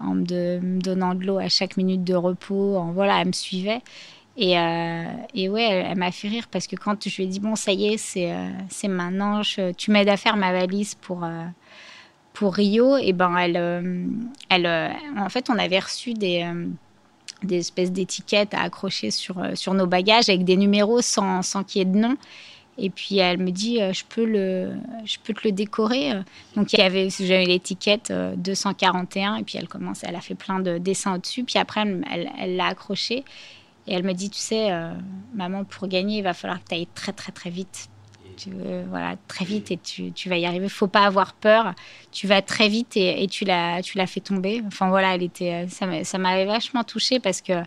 [0.00, 2.76] en me, donnant de l'eau à chaque minute de repos.
[2.76, 3.80] En, voilà, elle me suivait.
[4.36, 7.38] Et, euh, et ouais, elle, m'a fait rire parce que quand je lui ai dit,
[7.38, 8.34] bon, ça y est, c'est,
[8.68, 9.42] c'est maintenant,
[9.76, 11.24] tu m'aides à faire ma valise pour,
[12.34, 13.56] pour Rio, et ben elle,
[14.50, 14.66] elle,
[15.16, 16.46] en fait, on avait reçu des,
[17.42, 21.78] des espèces d'étiquettes à accrocher sur, sur nos bagages avec des numéros sans, sans qu'il
[21.78, 22.16] y ait de nom.
[22.76, 24.72] Et puis elle me dit, euh, je peux le,
[25.04, 26.12] je peux te le décorer.
[26.56, 30.34] Donc il y avait, j'avais l'étiquette 241 euh, et puis elle commence, elle a fait
[30.34, 31.44] plein de dessins au-dessus.
[31.44, 33.24] Puis après elle l'a accroché
[33.86, 34.92] et elle me dit, tu sais, euh,
[35.34, 37.88] maman, pour gagner, il va falloir que tu ailles très très très vite.
[38.36, 38.50] Tu,
[38.88, 40.68] voilà, très vite et tu, tu, vas y arriver.
[40.68, 41.74] Faut pas avoir peur.
[42.12, 44.62] Tu vas très vite et, et tu l'as, tu l'as fait tomber.
[44.66, 47.62] Enfin voilà, elle était, ça m'avait vachement touchée parce que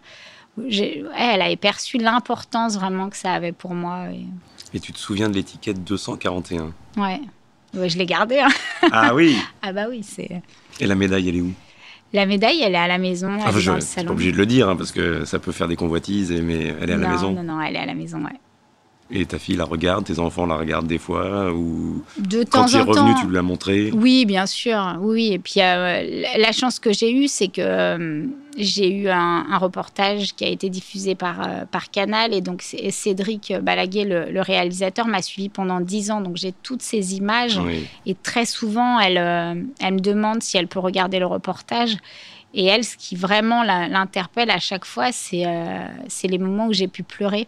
[1.16, 4.08] elle avait perçu l'importance vraiment que ça avait pour moi.
[4.74, 7.22] Et tu te souviens de l'étiquette 241 Ouais.
[7.74, 8.40] je l'ai gardée.
[8.40, 8.50] Hein.
[8.92, 10.42] Ah oui Ah bah oui, c'est...
[10.80, 11.54] Et la médaille, elle est où?
[12.14, 13.38] La médaille, elle est à la maison.
[13.46, 15.76] Ah, je suis pas obligé de le dire, hein, parce que ça peut faire des
[15.76, 17.34] convoitises, mais elle est à la maison.
[17.34, 18.40] Non, non, elle est à la maison, ouais.
[19.10, 22.76] Et ta fille la regarde, tes enfants la regardent des fois ou de quand tu
[22.76, 24.98] es revenu, tu lui l'as montré Oui, bien sûr.
[25.00, 28.26] Oui, et puis euh, la chance que j'ai eue, c'est que euh,
[28.58, 33.54] j'ai eu un, reportage qui a été diffusé par, euh, par Canal et donc Cédric
[33.62, 36.20] Balaguer, le, réalisateur, m'a suivi pendant dix ans.
[36.20, 37.62] Donc j'ai toutes ces images
[38.06, 39.18] et très souvent, elle,
[39.80, 41.96] elle me demande si elle peut regarder le reportage.
[42.54, 45.46] Et elle, ce qui vraiment l'interpelle à chaque fois, c'est
[46.24, 47.48] les moments où j'ai pu pleurer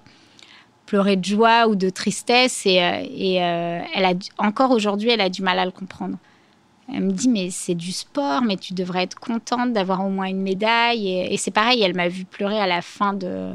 [0.89, 2.65] pleurer de joie ou de tristesse.
[2.65, 6.17] Et, euh, et euh, elle a, encore aujourd'hui, elle a du mal à le comprendre.
[6.91, 10.25] Elle me dit, mais c'est du sport, mais tu devrais être contente d'avoir au moins
[10.25, 11.07] une médaille.
[11.07, 13.51] Et, et c'est pareil, elle m'a vu pleurer à la fin de,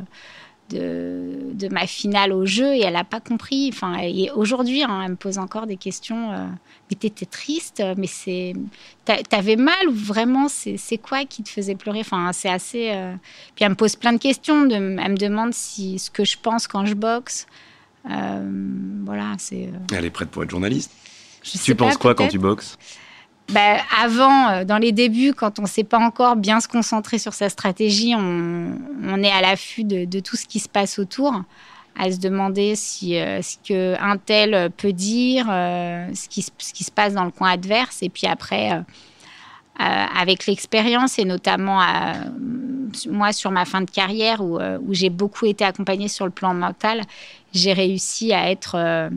[0.75, 3.71] de, de, ma finale au jeu et elle n'a pas compris.
[3.73, 3.97] Enfin,
[4.35, 6.33] aujourd'hui, hein, elle me pose encore des questions.
[6.33, 6.47] Euh,
[6.91, 8.55] mais t'étais triste, mais c'est,
[9.05, 12.01] t'avais mal ou vraiment c'est quoi qui te faisait pleurer?
[12.01, 12.91] Enfin, c'est assez.
[12.93, 13.15] Euh,
[13.55, 14.67] puis elle me pose plein de questions.
[14.67, 17.47] De, elle me demande si ce que je pense quand je boxe.
[18.11, 18.43] Euh,
[19.05, 19.71] voilà, c'est.
[19.97, 20.91] Elle est prête pour être journaliste.
[21.43, 22.77] tu penses quoi quand tu boxes?
[23.53, 27.19] Bah, avant, euh, dans les débuts, quand on ne sait pas encore bien se concentrer
[27.19, 31.43] sur sa stratégie, on, est à l'affût de, tout ce qui se passe autour,
[31.97, 36.91] à se demander euh, ce qu'un tel peut dire, euh, ce, qui, ce, qui, se
[36.91, 38.03] passe dans le coin adverse.
[38.03, 38.83] Et puis après,
[39.79, 41.81] avec l'expérience et notamment
[43.11, 46.55] moi sur ma fin de carrière où, où j'ai beaucoup été accompagnée sur le plan
[46.55, 47.03] mental,
[47.53, 49.11] j'ai réussi à être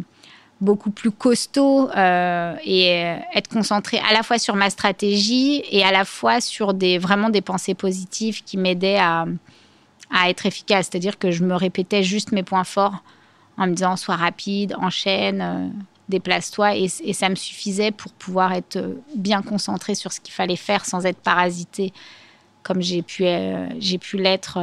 [0.59, 5.83] beaucoup plus costaud euh, et euh, être concentré à la fois sur ma stratégie et
[5.83, 9.25] à la fois sur des, vraiment des pensées positives qui m'aidaient à,
[10.11, 10.87] à, être efficace.
[10.89, 13.03] C'est-à-dire que je me répétais juste mes points forts
[13.57, 15.67] en me disant sois rapide, enchaîne, euh,
[16.09, 18.79] déplace-toi et, et, ça me suffisait pour pouvoir être
[19.15, 21.93] bien concentré sur ce qu'il fallait faire sans être parasité
[22.67, 23.23] comme j'ai pu,
[23.79, 24.59] j'ai pu l'être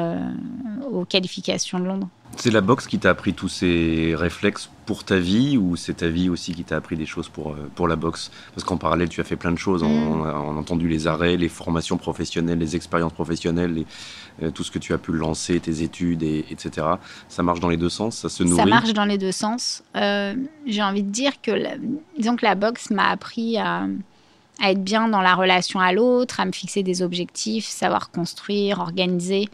[0.90, 2.08] aux qualifications de Londres.
[2.36, 6.08] C'est la boxe qui t'a appris tous ces réflexes pour ta vie ou c'est ta
[6.08, 8.30] vie aussi qui t'a appris des choses pour, euh, pour la boxe?
[8.54, 9.82] Parce qu'en parallèle, tu as fait plein de choses.
[9.82, 10.58] On, a, mm.
[10.58, 13.84] entendu les arrêts, les formations professionnelles, les expériences professionnelles,
[14.42, 16.86] euh, tout ce que tu as pu lancer, tes études, et, etc.
[17.28, 18.18] Ça marche dans les deux sens?
[18.18, 18.56] Ça se nourrit?
[18.56, 19.82] Ça marche dans les deux sens.
[19.96, 20.34] Euh,
[20.66, 21.76] j'ai envie de dire que, la,
[22.18, 23.86] disons que la boxe m'a appris à,
[24.60, 28.80] à, être bien dans la relation à l'autre, à me fixer des objectifs, savoir construire,
[28.80, 29.48] organiser.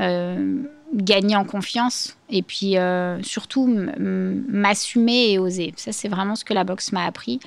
[0.00, 0.62] Euh,
[0.94, 5.74] gagner en confiance et puis euh, surtout m'assumer et oser.
[5.76, 7.40] Ça, c'est vraiment ce que la boxe m'a appris.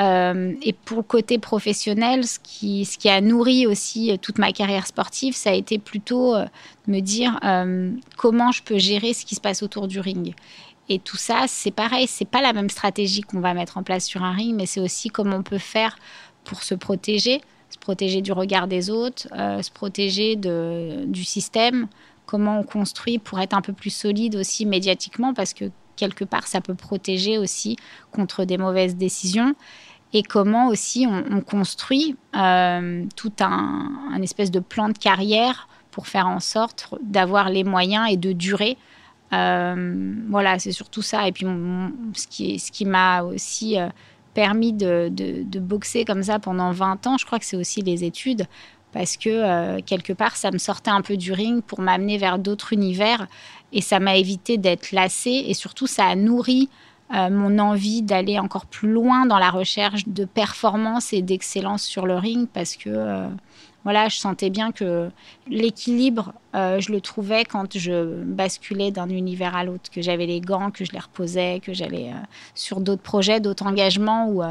[0.00, 4.50] Euh, et pour le côté professionnel, ce qui, ce qui a nourri aussi toute ma
[4.52, 6.34] carrière sportive, ça a été plutôt
[6.88, 7.38] me dire
[8.16, 10.34] comment je peux gérer ce qui se passe autour du ring.
[10.88, 14.06] Et tout ça, c'est pareil, c'est pas la même stratégie qu'on va mettre en place
[14.06, 15.98] sur un ring, mais c'est aussi comment on peut faire
[16.44, 21.88] pour se protéger, se protéger du regard des autres, se protéger du système,
[22.24, 26.46] comment on construit pour être un peu plus solide aussi médiatiquement, parce que quelque part,
[26.46, 27.76] ça peut protéger aussi
[28.12, 29.54] contre des mauvaises décisions.
[30.14, 36.26] et comment aussi on, construit euh, tout un, espèce de plan de carrière pour faire
[36.28, 38.78] en sorte d'avoir les moyens et de durer.
[39.32, 41.28] Euh, voilà, c'est surtout ça.
[41.28, 41.46] Et puis,
[42.14, 43.88] ce qui, ce qui m'a aussi euh,
[44.34, 45.10] permis de,
[45.58, 48.46] boxer comme ça pendant 20 ans, je crois que c'est aussi les études.
[48.92, 52.72] Parce que quelque part, ça me sortait un peu du ring pour m'amener vers d'autres
[52.72, 53.26] univers.
[53.70, 55.44] Et ça m'a évité d'être lassée.
[55.46, 56.70] Et surtout, ça a nourri
[57.14, 62.04] euh, mon envie d'aller encore plus loin dans la recherche de performance et d'excellence sur
[62.04, 63.28] le ring parce que euh,
[63.84, 65.08] voilà, je sentais bien que
[65.48, 70.40] l'équilibre, euh, je le trouvais quand je basculais d'un univers à l'autre, que j'avais les
[70.40, 72.12] gants, que je les reposais, que j'allais
[72.54, 74.42] sur d'autres projets, d'autres engagements où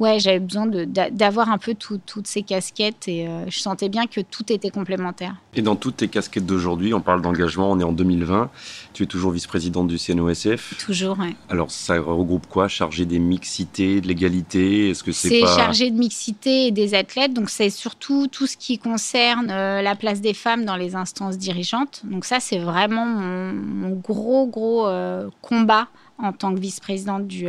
[0.00, 4.20] ouais, j'avais besoin d'avoir un peu toutes ces casquettes et euh, je sentais bien que
[4.20, 5.36] tout était complémentaire.
[5.54, 8.50] Et dans toutes tes casquettes d'aujourd'hui, on parle d'engagement, on est en 2020,
[8.94, 10.78] tu es toujours vice-présidente du CNOSF.
[10.84, 11.36] Toujours, oui.
[11.50, 12.66] Alors ça regroupe quoi?
[12.66, 14.90] Chargé des mixités, de l'égalité?
[14.90, 18.56] Est-ce que c'est C'est chargé de mixité et des athlètes, donc c'est surtout tout ce
[18.56, 22.00] qui concerne euh, la place des femmes dans les instances dirigeantes.
[22.04, 25.88] Donc ça, c'est vraiment mon, gros, gros euh, combat
[26.18, 27.48] en tant que vice-présidente du,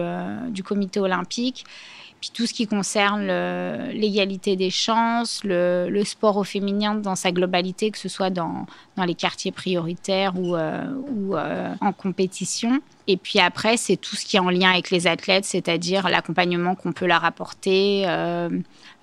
[0.50, 1.66] du comité olympique
[2.22, 3.26] puis tout ce qui concerne
[3.94, 8.68] l'égalité des chances, le, sport au féminin dans sa globalité, que ce soit dans,
[8.98, 10.86] les quartiers prioritaires ou, euh,
[11.34, 12.80] euh, en compétition.
[13.08, 16.76] Et puis après, c'est tout ce qui est en lien avec les athlètes, c'est-à-dire l'accompagnement
[16.76, 18.50] qu'on peut leur apporter, euh,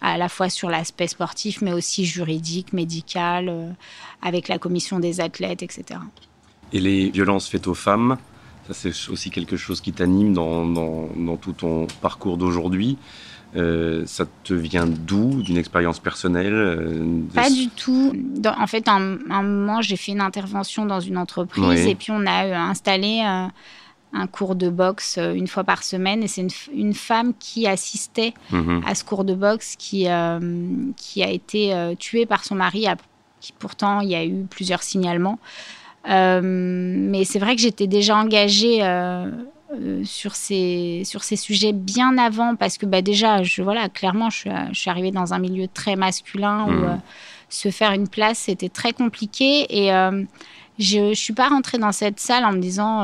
[0.00, 3.74] à la fois sur l'aspect sportif, mais aussi juridique, médical,
[4.22, 5.98] avec la commission des athlètes, etc.
[6.72, 8.16] Et les violences faites aux femmes
[8.68, 12.98] ça, c'est aussi quelque chose qui t'anime dans, dans, tout ton parcours d'aujourd'hui.
[13.56, 18.12] Euh, ça te vient d'où D'une expérience personnelle euh, Pas du tout.
[18.44, 22.26] en fait, à un, moment, j'ai fait une intervention dans une entreprise et puis on
[22.26, 26.22] a euh, installé un cours de boxe une fois par semaine.
[26.22, 28.82] Et c'est une, femme qui assistait mhm.
[28.86, 30.08] à ce cours de boxe qui,
[30.96, 32.86] qui a été tuée par son mari.
[33.40, 35.38] qui pourtant, il y a eu plusieurs signalements.
[36.08, 39.30] Euh, mais c'est vrai que j'étais déjà engagée euh,
[39.74, 44.30] euh, sur, ces, sur ces sujets bien avant parce que bah, déjà, je, voilà, clairement,
[44.30, 47.00] je, je suis arrivée dans un milieu très masculin où mmh.
[47.48, 49.66] se faire une place, c'était très compliqué.
[49.70, 49.90] Et
[50.78, 53.02] je ne suis pas rentrée dans cette salle en me disant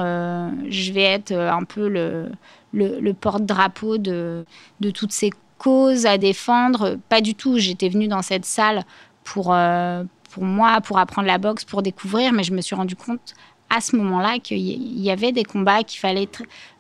[0.69, 2.31] je vais être un peu le,
[2.73, 4.47] le, le porte-drapeau de,
[4.81, 6.97] de toutes ces causes à défendre.
[7.09, 7.59] Pas du tout.
[7.59, 8.85] J'étais venue dans cette salle
[9.25, 9.55] pour,
[10.35, 13.35] pour moi, pour apprendre la boxe, pour découvrir, mais je me suis rendu compte
[13.71, 16.29] à ce moment-là qu'il y avait des combats, qu'il fallait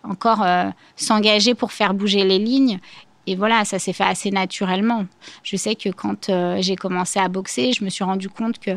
[0.02, 2.80] encore euh, s'engager pour faire bouger les lignes.
[3.28, 5.06] Et voilà, ça s'est fait assez naturellement.
[5.44, 8.72] Je sais que quand euh, j'ai commencé à boxer, je me suis rendu compte que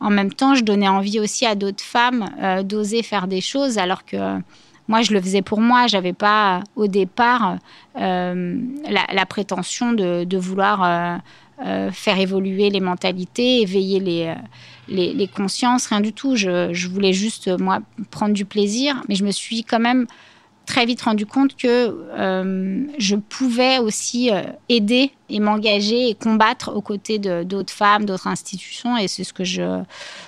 [0.00, 3.78] en même temps, je donnais envie aussi à d'autres femmes euh, d'oser faire des choses,
[3.78, 4.40] alors que
[4.88, 5.86] moi, je le faisais pour moi.
[5.86, 7.58] J'avais pas au départ
[7.94, 11.20] la, prétention de, de vouloir
[11.64, 14.34] euh, faire évoluer les mentalités, éveiller les, euh,
[14.88, 16.36] les consciences, rien du tout.
[16.36, 17.80] Je, je, voulais juste, moi,
[18.10, 20.06] prendre du plaisir, mais je me suis quand même
[20.66, 24.30] très vite rendu compte que euh, je pouvais aussi
[24.68, 29.44] aider et m'engager et combattre aux côtés d'autres femmes, d'autres institutions, et c'est ce que
[29.44, 29.82] je,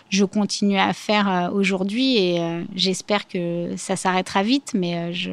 [0.09, 5.33] je continue à faire aujourd'hui, et j'espère que ça s'arrêtera vite, mais je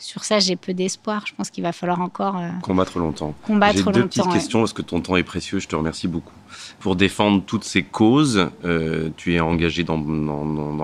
[0.00, 1.26] sur ça, j'ai peu d'espoir.
[1.26, 3.34] Je pense qu'il va falloir encore euh, combattre longtemps.
[3.46, 5.58] Combattre j'ai deux petites questions parce que ton temps est précieux.
[5.58, 6.32] Je te remercie beaucoup.
[6.80, 10.00] Pour défendre toutes ces causes, euh, tu es engagé dans,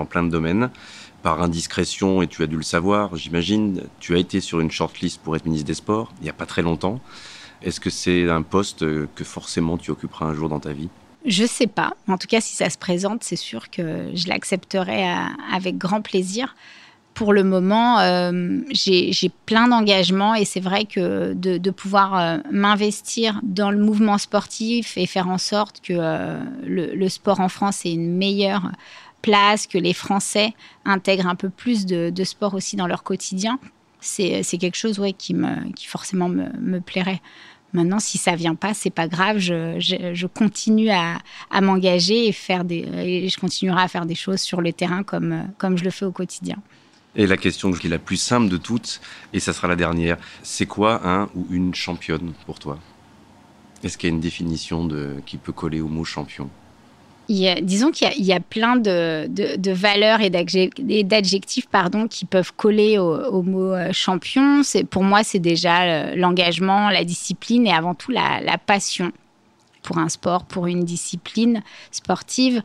[0.05, 0.69] plein de domaines.
[1.27, 5.19] Par indiscrétion, et tu as dû le savoir, j'imagine, tu as été sur une shortlist
[5.21, 7.01] pour être ministre des Sports il n'y a pas très longtemps.
[7.61, 10.87] Est-ce que c'est un poste que forcément tu occuperas un jour dans ta vie?
[11.25, 11.97] Je sais pas.
[12.07, 15.15] En tout cas, si ça se présente, c'est sûr que je l'accepterai euh,
[15.51, 16.55] avec grand plaisir
[17.13, 23.41] pour le moment, euh, j'ai plein d'engagements et c'est vrai que de, pouvoir euh, m'investir
[23.41, 25.93] dans le mouvement sportif et faire en sorte que
[26.63, 28.71] le, sport en France ait une meilleure
[29.21, 30.53] place, que les Français
[30.85, 33.59] intègrent un peu plus de, sport aussi dans leur quotidien,
[33.99, 37.21] c'est quelque chose qui, me, qui forcément me, plairait.
[37.73, 39.39] Maintenant, si ça vient pas, c'est pas grave.
[39.39, 41.19] Je, continue à,
[41.61, 45.49] m'engager et faire des, et je continuerai à faire des choses sur le terrain comme,
[45.57, 46.57] comme je le fais au quotidien.
[47.15, 49.01] Et la question qui est la plus simple de toutes,
[49.33, 52.77] et ça sera la dernière, c'est quoi un ou une championne pour toi?
[53.83, 56.49] Est-ce qu'il y a une définition de, qui peut coller au mot champion?
[57.29, 60.29] Disons qu'il y, a plein de, valeurs et
[61.03, 64.61] d'adjectifs pardon, qui peuvent coller au, mot euh, champion.
[64.89, 69.11] Pour moi, c'est déjà euh, l'engagement, la discipline et avant tout la passion
[69.83, 72.61] pour un sport, pour une discipline sportive.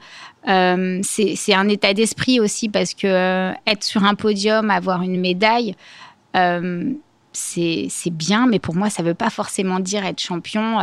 [0.49, 5.77] Euh, c'est un état d'esprit aussi parce que être sur un podium, avoir une médaille,
[7.33, 10.79] c'est bien, mais pour moi, ça ne veut pas forcément dire être champion.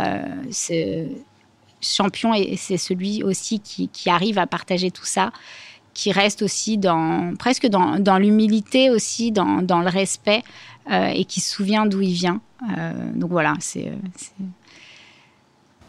[1.82, 5.32] Champion, c'est celui aussi qui, arrive à partager tout ça,
[5.94, 10.44] qui reste aussi dans, presque dans, l'humilité aussi, dans, dans, le respect,
[10.90, 12.42] et qui se souvient d'où il vient.
[13.16, 13.92] donc voilà, c'est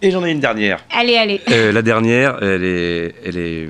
[0.03, 0.84] et j'en ai une dernière.
[0.91, 1.41] Allez, allez.
[1.51, 3.68] Euh, la dernière, elle est, elle est,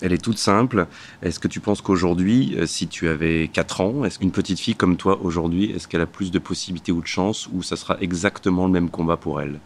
[0.00, 0.86] elle est toute simple.
[1.22, 4.76] Est-ce que tu penses qu'aujourd'hui, euh, si tu avais 4 ans, est-ce qu'une petite fille
[4.76, 7.96] comme toi aujourd'hui, est-ce qu'elle a plus de possibilités ou de chances ou ça sera
[8.00, 9.58] exactement le même combat pour elle?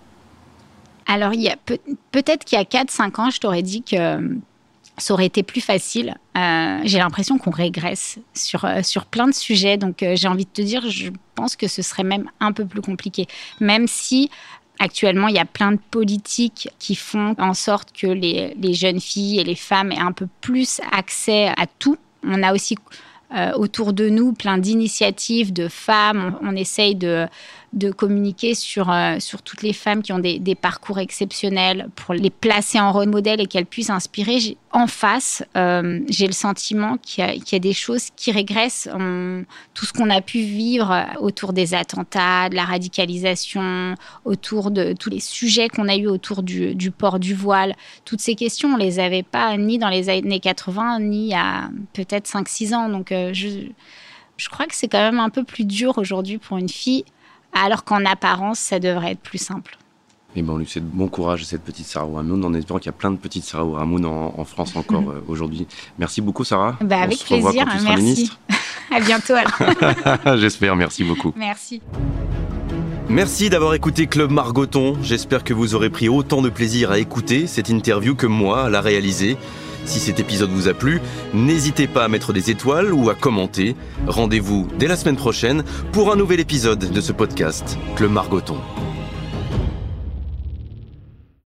[1.07, 1.79] Alors, il y a peut-
[2.13, 4.29] être qu'il y a 4-5 ans, je t'aurais dit que euh,
[4.99, 6.15] ça aurait été plus facile.
[6.35, 9.77] j'ai l'impression qu'on régresse sur, sur plein de sujets.
[9.77, 12.81] Donc, j'ai envie de te dire, je pense que ce serait même un peu plus
[12.81, 13.27] compliqué.
[13.61, 14.31] Même si
[14.79, 19.41] Actuellement, il y a plein de politiques qui font en sorte que les, jeunes filles
[19.41, 21.97] et les femmes aient un peu plus accès à tout.
[22.23, 22.77] On a aussi
[23.35, 26.39] euh, autour de nous plein d'initiatives de femmes.
[26.43, 27.27] On, essaye de,
[27.73, 32.31] de communiquer sur, euh, sur toutes les femmes qui ont des, parcours exceptionnels pour les
[32.31, 34.57] placer en rôle modèle et qu'elles puissent inspirer.
[34.73, 38.89] En face, euh, j'ai le sentiment qu'il y, a des choses qui régressent.
[39.75, 43.95] tout ce qu'on a pu vivre autour des attentats, de la radicalisation,
[44.25, 48.35] autour de tous les sujets qu'on a eu autour du, port du voile, toutes ces
[48.35, 52.89] questions, on les avait pas ni dans les années 80, ni à peut-être 5-6 ans.
[52.89, 53.49] Donc, euh, je,
[54.37, 57.05] je crois que c'est quand même un peu plus dur aujourd'hui pour une fille
[57.65, 59.79] alors qu'en apparence, ça devrait être plus simple.
[60.37, 62.87] Et bon, on lui souhaite bon courage à cette petite Sarah Ouamoun, en espérant qu'il
[62.87, 65.67] y a plein de petites Sarah Ouamoun en, France encore euh, aujourd'hui.
[65.99, 66.77] Merci beaucoup, Sarah.
[66.83, 68.31] Bah, avec plaisir, merci.
[68.95, 69.35] à bientôt.
[70.37, 71.33] J'espère, merci beaucoup.
[71.37, 71.81] Merci.
[73.09, 74.99] Merci d'avoir écouté Club Margoton.
[75.03, 78.69] J'espère que vous aurez pris autant de plaisir à écouter cette interview que moi à
[78.69, 79.39] la réaliser.
[79.87, 81.01] Si cet épisode vous a plu,
[81.33, 83.77] n'hésitez pas à mettre des étoiles ou à commenter.
[84.07, 88.57] Rendez-vous dès la semaine prochaine pour un nouvel épisode de ce podcast, Club Margoton.